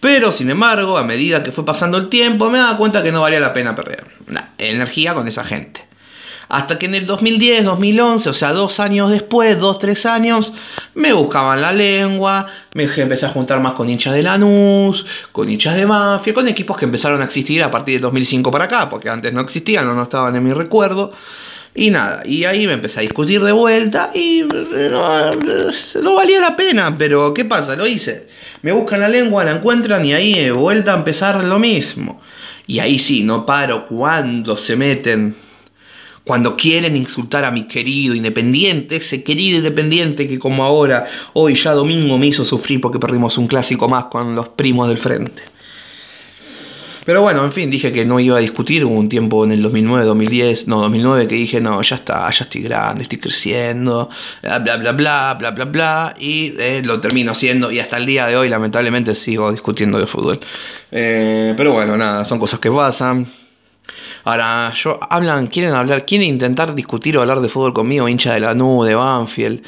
Pero, 0.01 0.33
sin 0.33 0.49
embargo, 0.49 0.97
a 0.97 1.03
medida 1.03 1.43
que 1.43 1.53
fue 1.53 1.63
pasando 1.63 1.97
el 1.97 2.09
tiempo, 2.09 2.49
me 2.49 2.57
daba 2.57 2.77
cuenta 2.77 3.01
que 3.01 3.13
no 3.13 3.21
valía 3.21 3.39
la 3.39 3.53
pena 3.53 3.73
perder 3.73 4.05
la 4.27 4.49
energía 4.57 5.13
con 5.13 5.29
esa 5.29 5.45
gente. 5.45 5.85
Hasta 6.53 6.77
que 6.77 6.85
en 6.85 6.93
el 6.93 7.07
2010, 7.07 7.65
2011, 7.65 8.29
o 8.29 8.33
sea, 8.33 8.53
dos 8.53 8.79
años 8.79 9.09
después, 9.09 9.57
dos, 9.59 9.79
tres 9.79 10.05
años, 10.05 10.53
me 10.93 11.11
buscaban 11.11 11.59
la 11.59 11.73
lengua, 11.73 12.45
me 12.75 12.83
empecé 12.83 13.25
a 13.25 13.29
juntar 13.29 13.59
más 13.59 13.73
con 13.73 13.89
hinchas 13.89 14.13
de 14.13 14.21
Lanús, 14.21 15.03
con 15.31 15.49
hinchas 15.49 15.75
de 15.75 15.87
Mafia, 15.87 16.31
con 16.31 16.47
equipos 16.47 16.77
que 16.77 16.85
empezaron 16.85 17.19
a 17.21 17.25
existir 17.25 17.63
a 17.63 17.71
partir 17.71 17.95
del 17.95 18.03
2005 18.03 18.51
para 18.51 18.65
acá, 18.65 18.87
porque 18.87 19.09
antes 19.09 19.33
no 19.33 19.41
existían 19.41 19.87
o 19.87 19.95
no 19.95 20.03
estaban 20.03 20.35
en 20.35 20.43
mi 20.43 20.53
recuerdo. 20.53 21.11
Y 21.73 21.89
nada, 21.89 22.21
y 22.23 22.43
ahí 22.43 22.67
me 22.67 22.73
empecé 22.73 22.99
a 22.99 23.01
discutir 23.01 23.41
de 23.41 23.51
vuelta 23.51 24.11
y 24.13 24.41
eh, 24.41 24.89
no, 26.03 26.13
valía 26.13 26.39
la 26.39 26.55
pena, 26.55 26.95
pero 26.95 27.33
¿qué 27.33 27.45
pasa? 27.45 27.75
Lo 27.75 27.87
hice. 27.87 28.27
Me 28.61 28.71
buscan 28.71 28.99
la 28.99 29.09
lengua, 29.09 29.43
la 29.43 29.53
encuentran 29.53 30.05
y 30.05 30.13
ahí 30.13 30.35
he 30.35 30.51
vuelta 30.51 30.93
a 30.93 30.97
empezar 30.97 31.43
lo 31.43 31.57
mismo. 31.57 32.21
Y 32.67 32.77
ahí 32.77 32.99
sí, 32.99 33.23
no 33.23 33.43
paro 33.43 33.87
cuando 33.87 34.55
se 34.55 34.75
meten, 34.75 35.35
cuando 36.23 36.55
quieren 36.55 36.95
insultar 36.95 37.43
a 37.43 37.51
mi 37.51 37.63
querido 37.63 38.15
independiente, 38.15 38.97
ese 38.97 39.23
querido 39.23 39.57
independiente 39.57 40.27
que 40.27 40.39
como 40.39 40.63
ahora, 40.63 41.05
hoy 41.33 41.55
ya 41.55 41.73
domingo 41.73 42.17
me 42.17 42.27
hizo 42.27 42.45
sufrir 42.45 42.79
porque 42.79 42.99
perdimos 42.99 43.37
un 43.37 43.47
clásico 43.47 43.89
más 43.89 44.05
con 44.05 44.35
los 44.35 44.49
primos 44.49 44.87
del 44.87 44.97
frente. 44.97 45.43
Pero 47.05 47.21
bueno, 47.21 47.43
en 47.43 47.51
fin, 47.51 47.69
dije 47.69 47.91
que 47.91 48.05
no 48.05 48.19
iba 48.19 48.37
a 48.37 48.39
discutir. 48.39 48.85
Hubo 48.85 48.97
un 48.97 49.09
tiempo 49.09 49.43
en 49.43 49.51
el 49.51 49.61
2009, 49.61 50.05
2010, 50.05 50.67
no, 50.67 50.79
2009 50.81 51.27
que 51.27 51.35
dije, 51.35 51.59
no, 51.59 51.81
ya 51.81 51.97
está, 51.97 52.29
ya 52.29 52.45
estoy 52.45 52.61
grande, 52.61 53.03
estoy 53.03 53.19
creciendo, 53.19 54.09
bla, 54.41 54.59
bla, 54.59 54.77
bla, 54.77 54.91
bla, 54.93 55.35
bla, 55.37 55.51
bla, 55.51 55.65
bla. 55.65 56.15
Y 56.17 56.53
eh, 56.57 56.81
lo 56.83 57.01
termino 57.01 57.33
haciendo 57.33 57.71
y 57.71 57.79
hasta 57.79 57.97
el 57.97 58.05
día 58.05 58.27
de 58.27 58.37
hoy 58.37 58.47
lamentablemente 58.47 59.15
sigo 59.15 59.51
discutiendo 59.51 59.97
de 59.97 60.07
fútbol. 60.07 60.39
Eh, 60.91 61.53
pero 61.57 61.73
bueno, 61.73 61.97
nada, 61.97 62.23
son 62.23 62.39
cosas 62.39 62.61
que 62.61 62.71
pasan. 62.71 63.42
Ahora, 64.23 64.71
yo 64.75 64.99
hablan, 65.09 65.47
quieren 65.47 65.73
hablar, 65.73 66.05
quieren 66.05 66.29
intentar 66.29 66.73
discutir 66.75 67.17
o 67.17 67.21
hablar 67.21 67.41
de 67.41 67.49
fútbol 67.49 67.73
conmigo, 67.73 68.07
hincha 68.07 68.33
de 68.33 68.39
la 68.39 68.53
nube, 68.53 68.89
de 68.89 68.95
Banfield. 68.95 69.63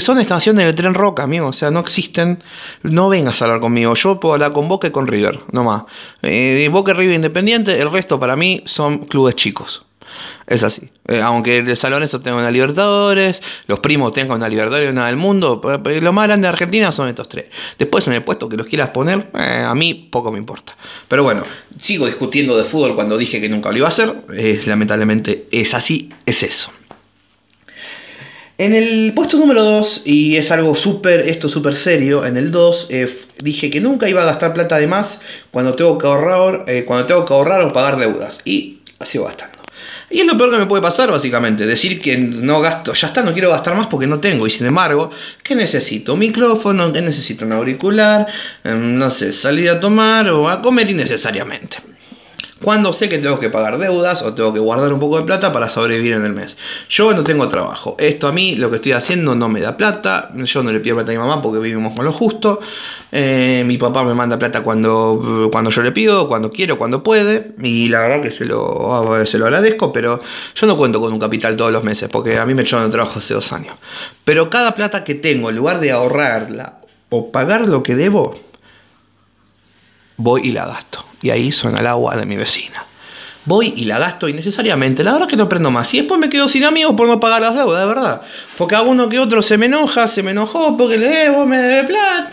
Son 0.00 0.18
estaciones 0.18 0.66
del 0.66 0.74
tren 0.74 0.94
roca, 0.94 1.22
amigo. 1.22 1.48
O 1.48 1.52
sea, 1.52 1.70
no 1.70 1.80
existen. 1.80 2.42
No 2.82 3.08
vengas 3.08 3.40
a 3.40 3.46
hablar 3.46 3.60
conmigo. 3.60 3.94
Yo 3.94 4.20
puedo 4.20 4.34
hablar 4.34 4.52
con 4.52 4.68
Boca 4.68 4.88
y 4.88 4.90
con 4.90 5.06
River, 5.06 5.40
nomás. 5.52 5.84
Eh, 6.22 6.68
Boca 6.70 6.92
River 6.92 7.14
Independiente, 7.14 7.80
el 7.80 7.90
resto 7.90 8.18
para 8.18 8.36
mí 8.36 8.62
son 8.66 9.06
clubes 9.06 9.36
chicos. 9.36 9.85
Es 10.46 10.62
así. 10.62 10.88
Eh, 11.08 11.20
aunque 11.20 11.58
el 11.58 11.76
Salón 11.76 12.02
eso 12.02 12.20
tenga 12.20 12.36
una 12.36 12.50
Libertadores, 12.50 13.42
los 13.66 13.80
primos 13.80 14.12
tengan 14.12 14.36
una 14.36 14.48
Libertadores 14.48 14.90
una 14.92 15.06
del 15.06 15.16
mundo, 15.16 15.60
lo 15.84 16.12
más 16.12 16.26
grande 16.26 16.46
de 16.46 16.48
Argentina 16.48 16.92
son 16.92 17.08
estos 17.08 17.28
tres. 17.28 17.46
Después 17.78 18.06
en 18.06 18.14
el 18.14 18.22
puesto 18.22 18.48
que 18.48 18.56
los 18.56 18.66
quieras 18.66 18.90
poner, 18.90 19.28
eh, 19.34 19.64
a 19.66 19.74
mí 19.74 20.08
poco 20.10 20.30
me 20.30 20.38
importa. 20.38 20.76
Pero 21.08 21.24
bueno, 21.24 21.42
sigo 21.80 22.06
discutiendo 22.06 22.56
de 22.56 22.64
fútbol 22.64 22.94
cuando 22.94 23.18
dije 23.18 23.40
que 23.40 23.48
nunca 23.48 23.70
lo 23.70 23.78
iba 23.78 23.86
a 23.86 23.90
hacer. 23.90 24.14
lamentablemente 24.66 25.46
es 25.50 25.74
así, 25.74 26.10
es 26.24 26.42
eso. 26.42 26.70
En 28.58 28.74
el 28.74 29.12
puesto 29.14 29.36
número 29.36 29.62
2, 29.62 30.02
y 30.06 30.36
es 30.36 30.50
algo 30.50 30.74
súper, 30.76 31.20
esto 31.20 31.48
súper 31.48 31.74
serio, 31.74 32.24
en 32.24 32.38
el 32.38 32.50
2 32.50 32.86
eh, 32.88 33.14
dije 33.42 33.68
que 33.68 33.82
nunca 33.82 34.08
iba 34.08 34.22
a 34.22 34.24
gastar 34.24 34.54
plata 34.54 34.78
de 34.78 34.86
más 34.86 35.18
cuando 35.50 35.74
tengo 35.74 35.98
que 35.98 36.06
ahorrar, 36.06 36.64
cuando 36.86 37.06
tengo 37.06 37.26
que 37.26 37.34
ahorrar 37.34 37.62
o 37.62 37.68
pagar 37.68 37.98
deudas. 37.98 38.38
Y 38.44 38.78
sido 39.04 39.24
bastante. 39.24 39.55
Y 40.10 40.20
es 40.20 40.26
lo 40.26 40.36
peor 40.36 40.50
que 40.50 40.58
me 40.58 40.66
puede 40.66 40.82
pasar, 40.82 41.10
básicamente. 41.10 41.66
Decir 41.66 41.98
que 41.98 42.16
no 42.16 42.60
gasto, 42.60 42.92
ya 42.92 43.08
está, 43.08 43.22
no 43.22 43.32
quiero 43.32 43.50
gastar 43.50 43.74
más 43.76 43.86
porque 43.86 44.06
no 44.06 44.20
tengo. 44.20 44.46
Y 44.46 44.50
sin 44.50 44.66
embargo, 44.66 45.10
¿qué 45.42 45.54
necesito? 45.54 46.14
Un 46.14 46.20
micrófono, 46.20 46.92
¿qué 46.92 47.02
necesito? 47.02 47.44
Un 47.44 47.52
auricular, 47.52 48.26
em, 48.64 48.96
no 48.96 49.10
sé, 49.10 49.32
salir 49.32 49.70
a 49.70 49.80
tomar 49.80 50.28
o 50.30 50.48
a 50.48 50.62
comer 50.62 50.90
innecesariamente 50.90 51.78
cuando 52.62 52.92
sé 52.94 53.08
que 53.08 53.18
tengo 53.18 53.38
que 53.38 53.50
pagar 53.50 53.76
deudas 53.78 54.22
o 54.22 54.32
tengo 54.32 54.52
que 54.52 54.60
guardar 54.60 54.90
un 54.92 54.98
poco 54.98 55.18
de 55.18 55.26
plata 55.26 55.52
para 55.52 55.68
sobrevivir 55.68 56.14
en 56.14 56.24
el 56.24 56.32
mes. 56.32 56.56
Yo 56.88 57.12
no 57.12 57.22
tengo 57.22 57.48
trabajo. 57.48 57.96
Esto 57.98 58.28
a 58.28 58.32
mí, 58.32 58.56
lo 58.56 58.70
que 58.70 58.76
estoy 58.76 58.92
haciendo, 58.92 59.34
no 59.34 59.48
me 59.48 59.60
da 59.60 59.76
plata. 59.76 60.30
Yo 60.34 60.62
no 60.62 60.72
le 60.72 60.80
pido 60.80 60.96
plata 60.96 61.10
a 61.10 61.14
mi 61.14 61.18
mamá 61.18 61.42
porque 61.42 61.58
vivimos 61.58 61.94
con 61.94 62.06
lo 62.06 62.12
justo. 62.12 62.60
Eh, 63.12 63.62
mi 63.66 63.76
papá 63.76 64.04
me 64.04 64.14
manda 64.14 64.38
plata 64.38 64.62
cuando, 64.62 65.48
cuando 65.52 65.70
yo 65.70 65.82
le 65.82 65.92
pido, 65.92 66.28
cuando 66.28 66.50
quiero, 66.50 66.78
cuando 66.78 67.02
puede. 67.02 67.52
Y 67.62 67.88
la 67.88 68.00
verdad 68.00 68.22
que 68.22 68.30
se 68.30 68.46
lo, 68.46 69.02
se 69.26 69.38
lo 69.38 69.44
agradezco, 69.44 69.92
pero 69.92 70.20
yo 70.54 70.66
no 70.66 70.76
cuento 70.78 70.98
con 70.98 71.12
un 71.12 71.18
capital 71.18 71.56
todos 71.56 71.72
los 71.72 71.84
meses 71.84 72.08
porque 72.10 72.38
a 72.38 72.46
mí 72.46 72.54
me 72.54 72.62
echaron 72.62 72.86
de 72.86 72.92
trabajo 72.92 73.18
hace 73.18 73.34
dos 73.34 73.52
años. 73.52 73.76
Pero 74.24 74.48
cada 74.48 74.74
plata 74.74 75.04
que 75.04 75.14
tengo, 75.14 75.50
en 75.50 75.56
lugar 75.56 75.78
de 75.78 75.92
ahorrarla 75.92 76.80
o 77.10 77.30
pagar 77.30 77.68
lo 77.68 77.82
que 77.82 77.94
debo, 77.94 78.46
voy 80.16 80.42
y 80.44 80.52
la 80.52 80.66
gasto. 80.66 81.04
Y 81.22 81.30
ahí 81.30 81.52
suena 81.52 81.80
el 81.80 81.86
agua 81.86 82.16
de 82.16 82.26
mi 82.26 82.36
vecina. 82.36 82.84
Voy 83.44 83.72
y 83.76 83.84
la 83.84 83.98
gasto 83.98 84.28
innecesariamente. 84.28 85.04
La 85.04 85.12
verdad 85.12 85.28
que 85.28 85.36
no 85.36 85.48
prendo 85.48 85.70
más. 85.70 85.94
Y 85.94 85.98
después 85.98 86.20
me 86.20 86.28
quedo 86.28 86.48
sin 86.48 86.64
amigos 86.64 86.94
por 86.96 87.06
no 87.06 87.20
pagar 87.20 87.42
las 87.42 87.54
deudas, 87.54 87.80
de 87.80 87.86
verdad. 87.86 88.22
Porque 88.58 88.74
a 88.74 88.82
uno 88.82 89.08
que 89.08 89.20
otro 89.20 89.40
se 89.40 89.56
me 89.56 89.66
enoja, 89.66 90.08
se 90.08 90.22
me 90.22 90.32
enojó 90.32 90.76
porque 90.76 90.98
le 90.98 91.08
debo, 91.08 91.46
me 91.46 91.58
debe 91.58 91.84
plata. 91.84 92.32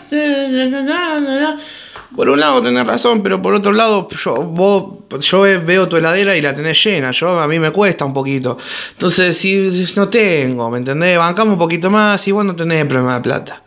Por 2.14 2.28
un 2.28 2.38
lado 2.38 2.62
tenés 2.62 2.86
razón, 2.86 3.22
pero 3.22 3.42
por 3.42 3.54
otro 3.54 3.72
lado 3.72 4.08
yo, 4.10 4.34
vos, 4.34 5.20
yo 5.20 5.42
veo 5.42 5.88
tu 5.88 5.96
heladera 5.96 6.36
y 6.36 6.42
la 6.42 6.54
tenés 6.54 6.82
llena. 6.84 7.10
Yo 7.12 7.40
a 7.40 7.48
mí 7.48 7.58
me 7.58 7.70
cuesta 7.70 8.04
un 8.04 8.14
poquito. 8.14 8.58
Entonces, 8.92 9.36
si 9.36 9.86
no 9.96 10.08
tengo, 10.08 10.70
¿me 10.70 10.78
entendés? 10.78 11.18
Bancamos 11.18 11.54
un 11.54 11.58
poquito 11.58 11.90
más 11.90 12.26
y 12.26 12.32
vos 12.32 12.44
no 12.44 12.54
tenés 12.54 12.84
problema 12.86 13.16
de 13.16 13.20
plata. 13.20 13.63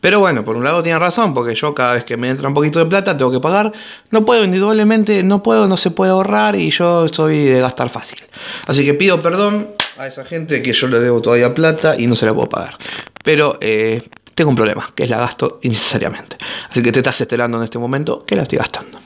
Pero 0.00 0.20
bueno, 0.20 0.44
por 0.44 0.56
un 0.56 0.62
lado 0.62 0.82
tiene 0.82 0.98
razón, 0.98 1.34
porque 1.34 1.54
yo 1.54 1.74
cada 1.74 1.94
vez 1.94 2.04
que 2.04 2.16
me 2.16 2.30
entra 2.30 2.48
un 2.48 2.54
poquito 2.54 2.78
de 2.78 2.86
plata 2.86 3.16
tengo 3.16 3.32
que 3.32 3.40
pagar. 3.40 3.72
No 4.10 4.24
puedo, 4.24 4.44
indudablemente, 4.44 5.22
no 5.24 5.42
puedo, 5.42 5.66
no 5.66 5.76
se 5.76 5.90
puede 5.90 6.12
ahorrar 6.12 6.54
y 6.54 6.70
yo 6.70 7.08
soy 7.08 7.44
de 7.44 7.60
gastar 7.60 7.90
fácil. 7.90 8.22
Así 8.66 8.84
que 8.84 8.94
pido 8.94 9.20
perdón 9.20 9.70
a 9.96 10.06
esa 10.06 10.24
gente 10.24 10.62
que 10.62 10.72
yo 10.72 10.86
le 10.86 11.00
debo 11.00 11.20
todavía 11.20 11.52
plata 11.52 11.94
y 11.98 12.06
no 12.06 12.14
se 12.14 12.26
la 12.26 12.32
puedo 12.32 12.48
pagar. 12.48 12.76
Pero 13.24 13.58
eh, 13.60 14.00
tengo 14.34 14.50
un 14.50 14.56
problema, 14.56 14.92
que 14.94 15.02
es 15.02 15.10
la 15.10 15.18
gasto 15.18 15.58
innecesariamente. 15.62 16.36
Así 16.70 16.80
que 16.80 16.92
te 16.92 17.00
estás 17.00 17.20
estelando 17.20 17.58
en 17.58 17.64
este 17.64 17.78
momento 17.78 18.24
que 18.24 18.36
la 18.36 18.42
estoy 18.42 18.58
gastando. 18.58 19.00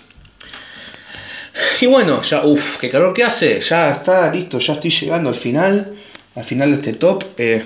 Y 1.81 1.87
bueno, 1.87 2.23
ya, 2.23 2.45
uff, 2.45 2.77
qué 2.77 2.91
calor 2.91 3.15
que 3.15 3.25
hace. 3.25 3.61
Ya 3.61 3.93
está 3.93 4.31
listo, 4.31 4.59
ya 4.59 4.75
estoy 4.75 4.91
llegando 4.91 5.31
al 5.31 5.35
final, 5.35 5.95
al 6.35 6.45
final 6.45 6.71
de 6.71 6.77
este 6.77 6.93
top. 6.95 7.25
Eh, 7.39 7.65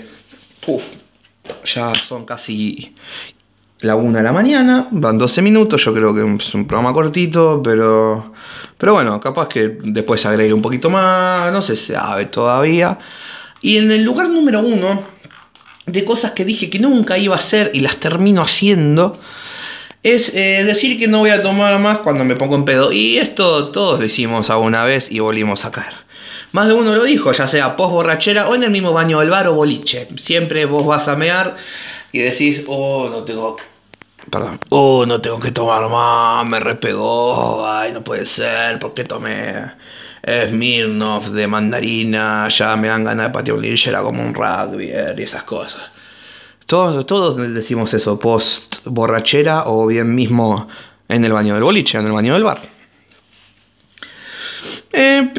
ya 1.65 1.93
son 1.95 2.25
casi 2.25 2.95
la 3.81 3.95
una 3.95 4.19
de 4.19 4.25
la 4.25 4.33
mañana, 4.33 4.89
van 4.91 5.19
12 5.19 5.43
minutos, 5.43 5.85
yo 5.85 5.93
creo 5.93 6.15
que 6.15 6.21
es 6.43 6.55
un 6.55 6.67
programa 6.67 6.93
cortito, 6.93 7.61
pero, 7.63 8.33
pero 8.79 8.95
bueno, 8.95 9.21
capaz 9.21 9.49
que 9.49 9.79
después 9.83 10.25
agregue 10.25 10.53
un 10.53 10.63
poquito 10.63 10.89
más, 10.89 11.53
no 11.53 11.61
se 11.61 11.77
sabe 11.77 12.27
todavía. 12.27 12.99
Y 13.61 13.77
en 13.77 13.91
el 13.91 14.03
lugar 14.03 14.29
número 14.29 14.61
uno, 14.61 15.05
de 15.87 16.05
cosas 16.05 16.33
que 16.33 16.45
dije 16.45 16.69
que 16.69 16.79
nunca 16.79 17.17
iba 17.19 17.37
a 17.37 17.39
hacer 17.39 17.71
y 17.75 17.81
las 17.81 17.97
termino 17.99 18.43
haciendo, 18.43 19.19
es 20.03 20.33
eh, 20.35 20.65
decir 20.65 20.99
que 20.99 21.09
no 21.09 21.19
voy 21.19 21.31
a 21.31 21.43
tomar 21.43 21.79
más 21.79 21.99
cuando 21.99 22.25
me 22.25 22.37
pongo 22.37 22.57
en 22.57 22.65
pedo. 22.65 22.93
Y 22.93 23.19
esto 23.19 23.69
todos 23.69 23.99
lo 23.99 24.07
hicimos 24.07 24.51
alguna 24.51 24.85
vez 24.85 25.11
y 25.11 25.21
volvimos 25.21 25.65
a 25.65 25.73
caer. 25.73 26.06
Más 26.57 26.69
de 26.69 26.73
uno 26.73 26.95
lo 26.95 27.05
dijo, 27.05 27.33
ya 27.33 27.47
sea 27.47 27.77
post 27.77 27.93
borrachera 27.93 28.49
o 28.49 28.55
en 28.55 28.63
el 28.63 28.71
mismo 28.71 28.91
baño 28.91 29.21
del 29.21 29.29
bar 29.29 29.47
o 29.47 29.53
boliche. 29.53 30.09
Siempre 30.17 30.65
vos 30.65 30.87
vas 30.87 31.07
a 31.07 31.15
mear 31.15 31.57
y 32.13 32.21
decís, 32.21 32.65
oh, 32.67 33.11
no 33.11 33.25
tengo. 33.25 33.59
Perdón. 34.31 34.59
Oh, 34.71 35.05
no 35.05 35.21
tengo 35.21 35.39
que 35.39 35.51
tomar 35.51 35.87
más, 35.91 36.49
me 36.49 36.59
repegó. 36.59 37.69
Ay, 37.69 37.93
no 37.93 38.03
puede 38.03 38.25
ser, 38.25 38.79
¿por 38.79 38.95
qué 38.95 39.05
tomé 39.05 39.71
Smirnoff 40.49 41.29
de 41.29 41.47
mandarina? 41.47 42.49
Ya 42.49 42.75
me 42.77 42.89
dan 42.89 43.05
ganas 43.05 43.27
de 43.27 43.33
patear 43.35 43.59
un 43.59 43.63
linchera 43.63 44.01
como 44.01 44.23
un 44.23 44.33
rugby 44.33 44.87
y 44.87 45.23
esas 45.23 45.43
cosas. 45.43 45.91
Todos, 46.65 47.05
todos 47.05 47.37
decimos 47.53 47.93
eso, 47.93 48.19
post 48.19 48.79
borrachera 48.87 49.65
o 49.67 49.87
bien 49.87 50.15
mismo 50.15 50.69
en 51.07 51.23
el 51.23 51.35
baño 51.35 51.53
del 51.53 51.65
boliche, 51.65 51.99
en 51.99 52.07
el 52.07 52.13
baño 52.13 52.33
del 52.33 52.45
bar. 52.45 52.76
Eh, 54.99 55.31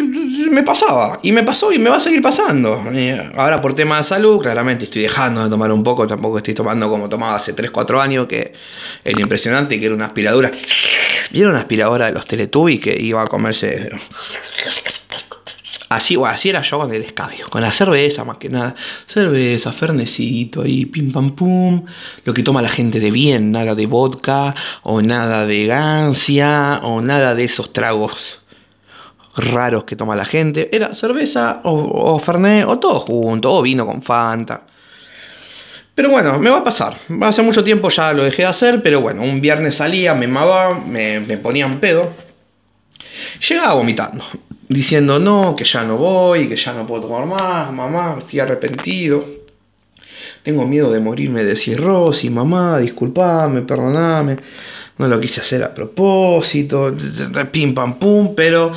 me 0.52 0.62
pasaba, 0.62 1.20
y 1.24 1.32
me 1.32 1.42
pasó 1.42 1.74
y 1.74 1.80
me 1.80 1.90
va 1.90 1.96
a 1.96 2.00
seguir 2.00 2.22
pasando. 2.22 2.80
Eh, 2.94 3.32
ahora 3.36 3.60
por 3.60 3.74
tema 3.74 3.98
de 3.98 4.04
salud, 4.04 4.40
claramente 4.40 4.84
estoy 4.84 5.02
dejando 5.02 5.44
de 5.44 5.50
tomar 5.50 5.72
un 5.72 5.82
poco, 5.82 6.06
tampoco 6.06 6.38
estoy 6.38 6.54
tomando 6.54 6.88
como 6.92 7.10
tomaba 7.10 7.38
hace 7.38 7.56
3-4 7.56 8.00
años, 8.00 8.28
que 8.28 8.54
era 9.04 9.20
impresionante, 9.20 9.80
que 9.80 9.88
era 9.88 9.96
una 9.96 10.06
aspiradora. 10.06 10.52
era 11.34 11.50
una 11.50 11.58
aspiradora 11.58 12.06
de 12.06 12.12
los 12.12 12.28
Teletubbies 12.28 12.80
que 12.80 13.02
iba 13.02 13.24
a 13.24 13.26
comerse... 13.26 13.90
Así, 15.90 16.18
así 16.24 16.50
era 16.50 16.62
yo 16.62 16.78
con 16.78 16.94
el 16.94 17.02
escabio, 17.02 17.48
con 17.50 17.62
la 17.62 17.72
cerveza 17.72 18.26
más 18.26 18.38
que 18.38 18.50
nada. 18.50 18.76
Cerveza, 19.08 19.72
fernecito 19.72 20.62
ahí, 20.62 20.86
pim 20.86 21.12
pam 21.12 21.32
pum. 21.32 21.84
Lo 22.26 22.34
que 22.34 22.44
toma 22.44 22.62
la 22.62 22.70
gente 22.70 23.00
de 23.00 23.10
bien, 23.10 23.54
nada 23.54 23.74
de 23.74 23.86
vodka, 23.88 24.54
o 24.84 25.02
nada 25.02 25.48
de 25.48 25.66
gancia, 25.66 26.82
o 26.84 27.02
nada 27.02 27.34
de 27.34 27.46
esos 27.46 27.74
tragos 27.74 28.42
raros 29.38 29.84
que 29.84 29.96
toma 29.96 30.15
la 30.15 30.25
gente. 30.25 30.70
Era 30.75 30.94
cerveza 30.94 31.62
o, 31.63 31.72
o 31.72 32.20
Fernet 32.20 32.65
o 32.65 32.79
todo 32.79 33.00
junto, 33.00 33.53
o 33.53 33.62
vino 33.62 33.86
con 33.86 34.01
Fanta. 34.01 34.62
Pero 35.96 36.10
bueno, 36.10 36.38
me 36.38 36.50
va 36.50 36.58
a 36.58 36.63
pasar. 36.63 37.00
Hace 37.22 37.41
mucho 37.41 37.63
tiempo 37.63 37.89
ya 37.89 38.13
lo 38.13 38.24
dejé 38.24 38.44
de 38.44 38.50
hacer, 38.50 38.84
pero 38.84 39.01
bueno, 39.01 39.24
un 39.24 39.41
viernes 39.41 39.75
salía, 39.75 40.13
me 40.13 40.27
mamaba, 40.27 40.79
me, 40.79 41.20
me 41.20 41.38
ponía 41.38 41.65
un 41.65 41.79
pedo. 41.79 42.13
Llegaba 43.48 43.74
vomitando, 43.74 44.24
diciendo 44.70 45.20
no, 45.20 45.56
que 45.56 45.63
ya 45.63 45.82
no 45.82 45.98
voy, 45.98 46.50
que 46.50 46.56
ya 46.56 46.74
no 46.74 46.86
puedo 46.86 47.03
tomar 47.03 47.25
más, 47.25 47.72
mamá, 47.74 48.17
estoy 48.20 48.41
arrepentido. 48.41 49.25
Tengo 50.44 50.67
miedo 50.67 50.91
de 50.91 51.00
morirme 51.00 51.44
de 51.44 51.56
cirrosis, 51.56 52.29
mamá, 52.29 52.77
disculpame, 52.77 53.63
perdoname 53.63 54.36
no 54.98 55.08
lo 55.08 55.20
quise 55.20 55.42
hacer 55.42 55.63
a 55.63 55.74
propósito, 55.74 56.96
pim 57.51 57.75
pam 57.75 58.00
pum, 58.00 58.34
pero 58.36 58.72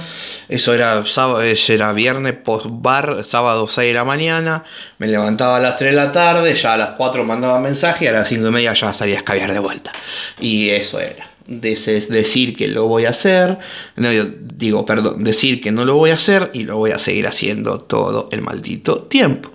eso 0.48 0.74
era 0.74 1.04
sábado, 1.06 1.42
era 1.42 1.92
viernes 1.92 2.34
post 2.34 2.66
bar, 2.68 3.24
sábado 3.24 3.66
6 3.66 3.88
de 3.88 3.94
la 3.94 4.04
mañana, 4.04 4.64
me 4.98 5.06
levantaba 5.06 5.56
a 5.56 5.60
las 5.60 5.76
3 5.76 5.92
de 5.92 5.96
la 5.96 6.12
tarde, 6.12 6.54
ya 6.54 6.74
a 6.74 6.76
las 6.76 6.90
4 6.90 7.24
mandaba 7.24 7.58
mensaje 7.58 8.08
a 8.08 8.12
las 8.12 8.28
5 8.28 8.46
y 8.46 8.50
media 8.50 8.74
ya 8.74 8.92
salía 8.92 9.16
a 9.16 9.18
escabiar 9.18 9.52
de 9.52 9.58
vuelta. 9.58 9.92
Y 10.38 10.68
eso 10.68 11.00
era. 11.00 11.30
decir 11.46 12.54
que 12.54 12.68
lo 12.68 12.86
voy 12.86 13.06
a 13.06 13.10
hacer, 13.10 13.58
no, 13.96 14.10
digo, 14.10 14.84
perdón, 14.84 15.24
decir 15.24 15.60
que 15.62 15.72
no 15.72 15.84
lo 15.86 15.96
voy 15.96 16.10
a 16.10 16.14
hacer 16.14 16.50
y 16.52 16.64
lo 16.64 16.76
voy 16.76 16.90
a 16.90 16.98
seguir 16.98 17.26
haciendo 17.26 17.78
todo 17.78 18.28
el 18.30 18.42
maldito 18.42 19.04
tiempo. 19.04 19.52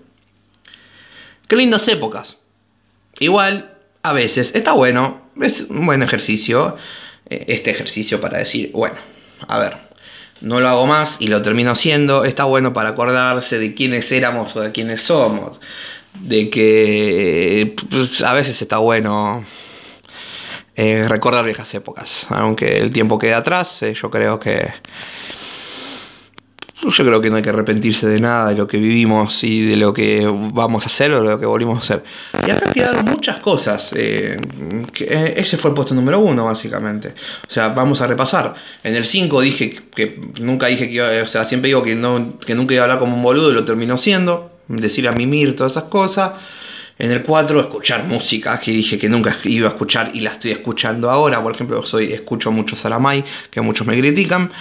Qué 1.47 1.55
lindas 1.55 1.87
épocas. 1.87 2.37
Igual, 3.19 3.69
a 4.01 4.13
veces 4.13 4.51
está 4.55 4.73
bueno 4.73 5.24
es 5.41 5.61
un 5.69 5.85
buen 5.85 6.01
ejercicio, 6.01 6.77
eh, 7.29 7.45
este 7.47 7.71
ejercicio 7.71 8.21
para 8.21 8.37
decir, 8.37 8.71
bueno, 8.73 8.97
a 9.47 9.59
ver, 9.59 9.77
no 10.41 10.59
lo 10.59 10.67
hago 10.67 10.87
más 10.87 11.17
y 11.19 11.27
lo 11.27 11.41
termino 11.41 11.71
haciendo, 11.71 12.25
está 12.25 12.43
bueno 12.43 12.73
para 12.73 12.89
acordarse 12.89 13.59
de 13.59 13.73
quiénes 13.73 14.11
éramos 14.11 14.55
o 14.55 14.61
de 14.61 14.71
quiénes 14.71 15.01
somos, 15.01 15.59
de 16.13 16.49
que 16.49 17.75
pues, 17.89 18.21
a 18.21 18.33
veces 18.33 18.61
está 18.61 18.77
bueno 18.77 19.45
eh, 20.75 21.07
recordar 21.07 21.45
viejas 21.45 21.73
épocas, 21.73 22.25
aunque 22.29 22.79
el 22.79 22.91
tiempo 22.91 23.17
quede 23.17 23.33
atrás, 23.33 23.81
eh, 23.83 23.93
yo 23.93 24.09
creo 24.09 24.39
que 24.39 24.71
yo 26.81 27.05
creo 27.05 27.21
que 27.21 27.29
no 27.29 27.37
hay 27.37 27.43
que 27.43 27.49
arrepentirse 27.49 28.05
de 28.07 28.19
nada 28.19 28.49
de 28.49 28.55
lo 28.55 28.67
que 28.67 28.77
vivimos 28.77 29.43
y 29.43 29.65
de 29.65 29.77
lo 29.77 29.93
que 29.93 30.29
vamos 30.53 30.83
a 30.83 30.87
hacer 30.87 31.11
o 31.13 31.21
de 31.21 31.29
lo 31.29 31.39
que 31.39 31.45
volvimos 31.45 31.77
a 31.77 31.81
hacer. 31.81 32.03
Y 32.45 32.51
acá 32.51 32.71
quedaron 32.71 33.05
muchas 33.05 33.39
cosas. 33.39 33.91
Eh, 33.95 34.35
eh, 34.99 35.33
ese 35.37 35.57
fue 35.57 35.69
el 35.71 35.75
puesto 35.75 35.95
número 35.95 36.19
uno, 36.19 36.45
básicamente. 36.45 37.13
O 37.47 37.51
sea, 37.51 37.69
vamos 37.69 38.01
a 38.01 38.07
repasar. 38.07 38.55
En 38.83 38.95
el 38.95 39.05
5 39.05 39.41
dije 39.41 39.83
que 39.95 40.19
nunca 40.39 40.67
dije 40.67 40.87
que 40.87 40.95
iba, 40.95 41.07
o 41.23 41.27
sea, 41.27 41.45
siempre 41.45 41.69
digo 41.69 41.81
que, 41.81 41.95
no, 41.95 42.37
que 42.45 42.55
nunca 42.55 42.73
iba 42.73 42.83
a 42.83 42.85
hablar 42.85 42.99
como 42.99 43.15
un 43.15 43.23
boludo 43.23 43.51
y 43.51 43.53
lo 43.53 43.63
terminó 43.63 43.97
siendo. 43.97 44.51
Decir 44.67 45.07
a 45.07 45.11
mimir, 45.13 45.55
todas 45.55 45.73
esas 45.73 45.85
cosas. 45.85 46.33
En 46.97 47.11
el 47.11 47.23
4, 47.23 47.59
escuchar 47.59 48.05
música, 48.05 48.57
que 48.59 48.71
dije 48.71 48.97
que 48.97 49.09
nunca 49.09 49.37
iba 49.43 49.67
a 49.67 49.71
escuchar 49.71 50.11
y 50.13 50.21
la 50.21 50.31
estoy 50.31 50.51
escuchando 50.51 51.09
ahora. 51.09 51.41
Por 51.43 51.53
ejemplo, 51.53 51.83
soy, 51.83 52.13
escucho 52.13 52.51
mucho 52.51 52.75
Salamay, 52.75 53.23
que 53.49 53.61
muchos 53.61 53.85
me 53.85 53.97
critican. 53.97 54.51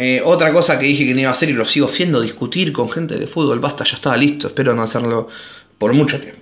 Eh, 0.00 0.22
otra 0.24 0.52
cosa 0.52 0.78
que 0.78 0.86
dije 0.86 1.04
que 1.04 1.12
no 1.12 1.20
iba 1.20 1.30
a 1.30 1.32
hacer 1.32 1.48
y 1.48 1.54
lo 1.54 1.66
sigo 1.66 1.88
haciendo, 1.88 2.20
discutir 2.20 2.72
con 2.72 2.88
gente 2.88 3.16
de 3.18 3.26
fútbol. 3.26 3.58
Basta, 3.58 3.82
ya 3.82 3.96
estaba 3.96 4.16
listo. 4.16 4.46
Espero 4.46 4.72
no 4.72 4.82
hacerlo 4.82 5.26
por 5.76 5.92
mucho 5.92 6.20
tiempo. 6.20 6.38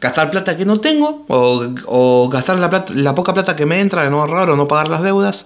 Gastar 0.00 0.30
plata 0.30 0.56
que 0.56 0.64
no 0.64 0.80
tengo, 0.80 1.26
o, 1.28 2.28
gastar 2.30 2.58
la, 2.58 3.14
poca 3.14 3.34
plata 3.34 3.54
que 3.54 3.66
me 3.66 3.80
entra 3.80 4.04
de 4.04 4.10
no 4.10 4.20
ahorrar 4.20 4.48
o 4.48 4.56
no 4.56 4.66
pagar 4.66 4.88
las 4.88 5.02
deudas. 5.02 5.44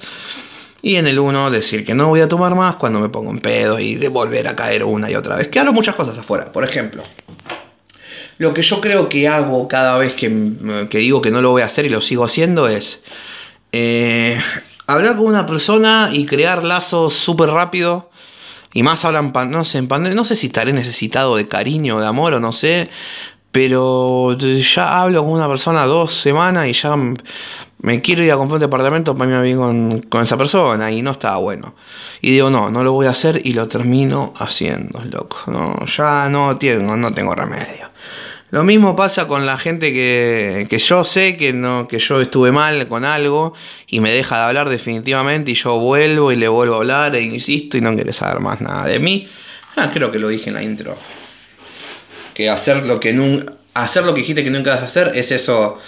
Y 0.82 0.96
en 0.96 1.08
el 1.08 1.18
1 1.18 1.50
decir 1.50 1.84
que 1.84 1.94
no 1.94 2.08
voy 2.08 2.20
a 2.20 2.28
tomar 2.28 2.54
más 2.54 2.76
cuando 2.76 3.00
me 3.00 3.08
pongo 3.08 3.32
en 3.32 3.40
pedo 3.40 3.80
y 3.80 3.96
de 3.96 4.06
volver 4.06 4.46
a 4.46 4.54
caer 4.54 4.84
una 4.84 5.10
y 5.10 5.16
otra 5.16 5.34
vez. 5.34 5.48
Quedaron 5.48 5.74
muchas 5.74 5.96
cosas 5.96 6.16
afuera. 6.16 6.52
Por 6.52 6.62
ejemplo, 6.62 7.02
lo 8.38 8.54
que 8.54 8.62
yo 8.62 8.80
creo 8.80 9.08
que 9.08 9.26
hago 9.26 9.66
cada 9.66 9.98
vez 9.98 10.14
que, 10.14 10.30
que 10.88 10.98
digo 10.98 11.20
que 11.20 11.32
no 11.32 11.40
lo 11.40 11.50
voy 11.50 11.62
a 11.62 11.66
hacer 11.66 11.86
y 11.86 11.88
lo 11.88 12.00
sigo 12.00 12.24
haciendo 12.24 12.68
es 12.68 13.00
eh, 13.72 14.40
hablar 14.86 15.16
con 15.16 15.26
una 15.26 15.46
persona 15.46 16.10
y 16.12 16.26
crear 16.26 16.64
lazos 16.64 17.14
súper 17.14 17.50
rápido. 17.50 18.10
Y 18.74 18.82
más 18.82 19.04
en, 19.04 19.32
no 19.50 19.64
sé, 19.64 19.78
en 19.78 19.88
pandemia, 19.88 20.16
no 20.16 20.24
sé 20.24 20.34
si 20.34 20.46
estaré 20.46 20.72
necesitado 20.72 21.36
de 21.36 21.46
cariño, 21.46 22.00
de 22.00 22.06
amor 22.06 22.34
o 22.34 22.40
no 22.40 22.52
sé. 22.52 22.84
Pero 23.50 24.36
ya 24.38 25.00
hablo 25.00 25.22
con 25.22 25.32
una 25.32 25.46
persona 25.46 25.84
dos 25.84 26.14
semanas 26.14 26.68
y 26.68 26.72
ya 26.72 26.96
me 27.82 28.00
quiero 28.00 28.22
ir 28.22 28.32
a 28.32 28.36
comprar 28.36 28.54
un 28.54 28.60
departamento 28.60 29.14
para 29.14 29.30
irme 29.30 29.42
bien 29.42 29.58
con, 29.58 30.00
con, 30.02 30.22
esa 30.22 30.38
persona 30.38 30.90
y 30.90 31.02
no 31.02 31.10
está 31.12 31.36
bueno. 31.36 31.74
Y 32.22 32.30
digo, 32.30 32.48
no, 32.48 32.70
no 32.70 32.82
lo 32.82 32.92
voy 32.92 33.06
a 33.06 33.10
hacer 33.10 33.42
y 33.44 33.52
lo 33.52 33.68
termino 33.68 34.32
haciendo, 34.38 35.02
loco. 35.04 35.38
No, 35.48 35.84
ya 35.84 36.30
no 36.30 36.56
tengo, 36.56 36.96
no 36.96 37.10
tengo 37.10 37.34
remedio. 37.34 37.91
Lo 38.52 38.64
mismo 38.64 38.94
pasa 38.94 39.26
con 39.26 39.46
la 39.46 39.56
gente 39.56 39.94
que, 39.94 40.66
que, 40.68 40.78
yo 40.78 41.06
sé 41.06 41.38
que 41.38 41.54
no 41.54 41.88
que 41.88 41.98
yo 41.98 42.20
estuve 42.20 42.52
mal 42.52 42.86
con 42.86 43.06
algo 43.06 43.54
y 43.86 44.00
me 44.00 44.12
deja 44.12 44.36
de 44.36 44.42
hablar 44.42 44.68
definitivamente 44.68 45.52
y 45.52 45.54
yo 45.54 45.78
vuelvo 45.78 46.30
y 46.32 46.36
le 46.36 46.48
vuelvo 46.48 46.74
a 46.74 46.76
hablar 46.76 47.16
e 47.16 47.22
insisto 47.22 47.78
y 47.78 47.80
no 47.80 47.94
quiere 47.94 48.12
saber 48.12 48.40
más 48.40 48.60
nada 48.60 48.86
de 48.86 48.98
mí. 48.98 49.26
Ah, 49.74 49.90
creo 49.90 50.12
que 50.12 50.18
lo 50.18 50.28
dije 50.28 50.50
en 50.50 50.54
la 50.56 50.62
intro. 50.62 50.98
Que 52.34 52.50
hacer 52.50 52.84
lo 52.84 53.00
que 53.00 53.14
nunca 53.14 53.54
hacer 53.72 54.04
lo 54.04 54.12
que 54.12 54.20
dijiste 54.20 54.44
que 54.44 54.50
nunca 54.50 54.72
vas 54.72 54.82
a 54.82 54.84
hacer 54.84 55.12
es 55.14 55.32
eso 55.32 55.78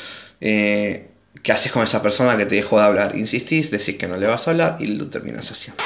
eh, 0.40 1.09
que 1.42 1.52
haces 1.52 1.71
con 1.71 1.83
esa 1.83 2.00
persona 2.00 2.38
que 2.38 2.47
te 2.47 2.54
dejó 2.54 2.78
de 2.78 2.87
hablar. 2.87 3.14
Insistís, 3.14 3.71
decís 3.71 3.99
que 3.99 4.09
no 4.09 4.16
le 4.16 4.26
vas 4.26 4.49
a 4.49 4.52
hablar 4.52 4.76
y 4.80 4.87
lo 4.87 5.09
terminas 5.09 5.50
haciendo. 5.50 5.85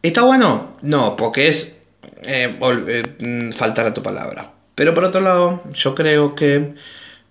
¿Está 0.00 0.22
bueno? 0.22 0.78
No, 0.80 1.14
porque 1.14 1.48
es 1.48 1.76
eh, 2.22 2.56
eh, 2.58 3.02
mm, 3.18 3.52
faltar 3.52 3.84
a 3.84 3.92
tu 3.92 4.02
palabra. 4.02 4.52
Pero 4.78 4.94
por 4.94 5.02
otro 5.02 5.20
lado, 5.20 5.60
yo 5.74 5.96
creo 5.96 6.36
que 6.36 6.74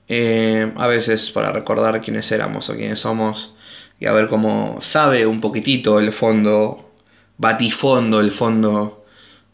eh, 0.09 0.69
a 0.75 0.85
veces 0.87 1.31
para 1.31 1.53
recordar 1.53 2.01
quiénes 2.01 2.29
éramos 2.33 2.69
o 2.69 2.75
quiénes 2.75 2.99
somos 2.99 3.53
y 4.01 4.05
a 4.05 4.11
ver 4.11 4.27
cómo 4.27 4.79
sabe 4.81 5.25
un 5.25 5.39
poquitito 5.39 5.97
el 6.01 6.11
fondo, 6.11 6.91
batifondo, 7.37 8.19
el 8.19 8.33
fondo 8.33 9.05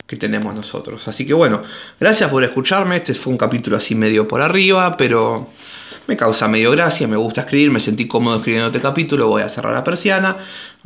que 0.07 0.15
tenemos 0.15 0.55
nosotros. 0.55 1.07
Así 1.07 1.23
que 1.23 1.35
bueno, 1.35 1.61
gracias 1.99 2.31
por 2.31 2.43
escucharme. 2.43 2.95
Este 2.95 3.13
fue 3.13 3.31
un 3.31 3.37
capítulo 3.37 3.77
así 3.77 3.93
medio 3.93 4.27
por 4.27 4.41
arriba, 4.41 4.93
pero 4.97 5.49
me 6.07 6.17
causa 6.17 6.47
medio 6.47 6.71
gracia, 6.71 7.07
me 7.07 7.15
gusta 7.15 7.41
escribir, 7.41 7.69
me 7.69 7.79
sentí 7.79 8.07
cómodo 8.07 8.37
escribiendo 8.37 8.69
este 8.69 8.81
capítulo, 8.81 9.27
voy 9.27 9.43
a 9.43 9.49
cerrar 9.49 9.71
la 9.71 9.83
persiana 9.83 10.37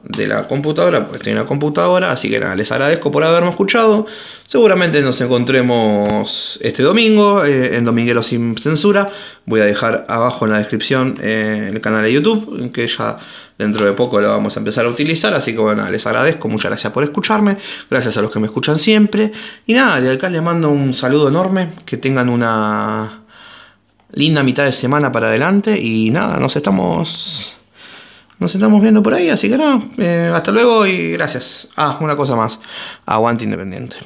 de 0.03 0.27
la 0.27 0.47
computadora, 0.47 1.01
porque 1.01 1.17
estoy 1.17 1.31
en 1.31 1.39
la 1.39 1.45
computadora, 1.45 2.11
así 2.11 2.29
que 2.29 2.39
nada, 2.39 2.55
les 2.55 2.71
agradezco 2.71 3.11
por 3.11 3.23
haberme 3.23 3.49
escuchado. 3.49 4.05
Seguramente 4.47 5.01
nos 5.01 5.19
encontremos 5.21 6.59
este 6.61 6.83
domingo 6.83 7.43
eh, 7.43 7.75
en 7.75 7.83
Dominguero 7.83 8.23
sin 8.23 8.57
censura. 8.57 9.09
Voy 9.45 9.59
a 9.59 9.65
dejar 9.65 10.05
abajo 10.07 10.45
en 10.45 10.51
la 10.51 10.59
descripción 10.59 11.17
eh, 11.21 11.71
el 11.73 11.81
canal 11.81 12.03
de 12.03 12.13
YouTube, 12.13 12.71
que 12.71 12.87
ya 12.87 13.17
dentro 13.57 13.85
de 13.85 13.93
poco 13.93 14.21
lo 14.21 14.29
vamos 14.29 14.55
a 14.55 14.59
empezar 14.59 14.85
a 14.85 14.89
utilizar, 14.89 15.33
así 15.33 15.51
que 15.51 15.57
bueno, 15.57 15.85
les 15.89 16.05
agradezco, 16.05 16.47
muchas 16.47 16.69
gracias 16.69 16.93
por 16.93 17.03
escucharme, 17.03 17.57
gracias 17.89 18.15
a 18.17 18.21
los 18.21 18.31
que 18.31 18.39
me 18.39 18.47
escuchan 18.47 18.77
siempre. 18.77 19.31
Y 19.65 19.73
nada, 19.73 19.99
de 19.99 20.11
acá 20.11 20.29
les 20.29 20.41
mando 20.41 20.69
un 20.69 20.93
saludo 20.93 21.27
enorme, 21.27 21.69
que 21.85 21.97
tengan 21.97 22.29
una 22.29 23.21
linda 24.11 24.43
mitad 24.43 24.63
de 24.63 24.71
semana 24.71 25.11
para 25.11 25.27
adelante 25.27 25.77
y 25.79 26.11
nada, 26.11 26.39
nos 26.39 26.55
estamos 26.55 27.56
nos 28.39 28.53
estamos 28.53 28.81
viendo 28.81 29.01
por 29.01 29.13
ahí, 29.13 29.29
así 29.29 29.49
que 29.49 29.57
nada, 29.57 29.81
eh, 29.97 30.31
hasta 30.33 30.51
luego 30.51 30.85
y 30.85 31.13
gracias. 31.13 31.67
Ah, 31.75 31.97
una 32.01 32.15
cosa 32.15 32.35
más, 32.35 32.59
aguante 33.05 33.43
independiente. 33.43 33.97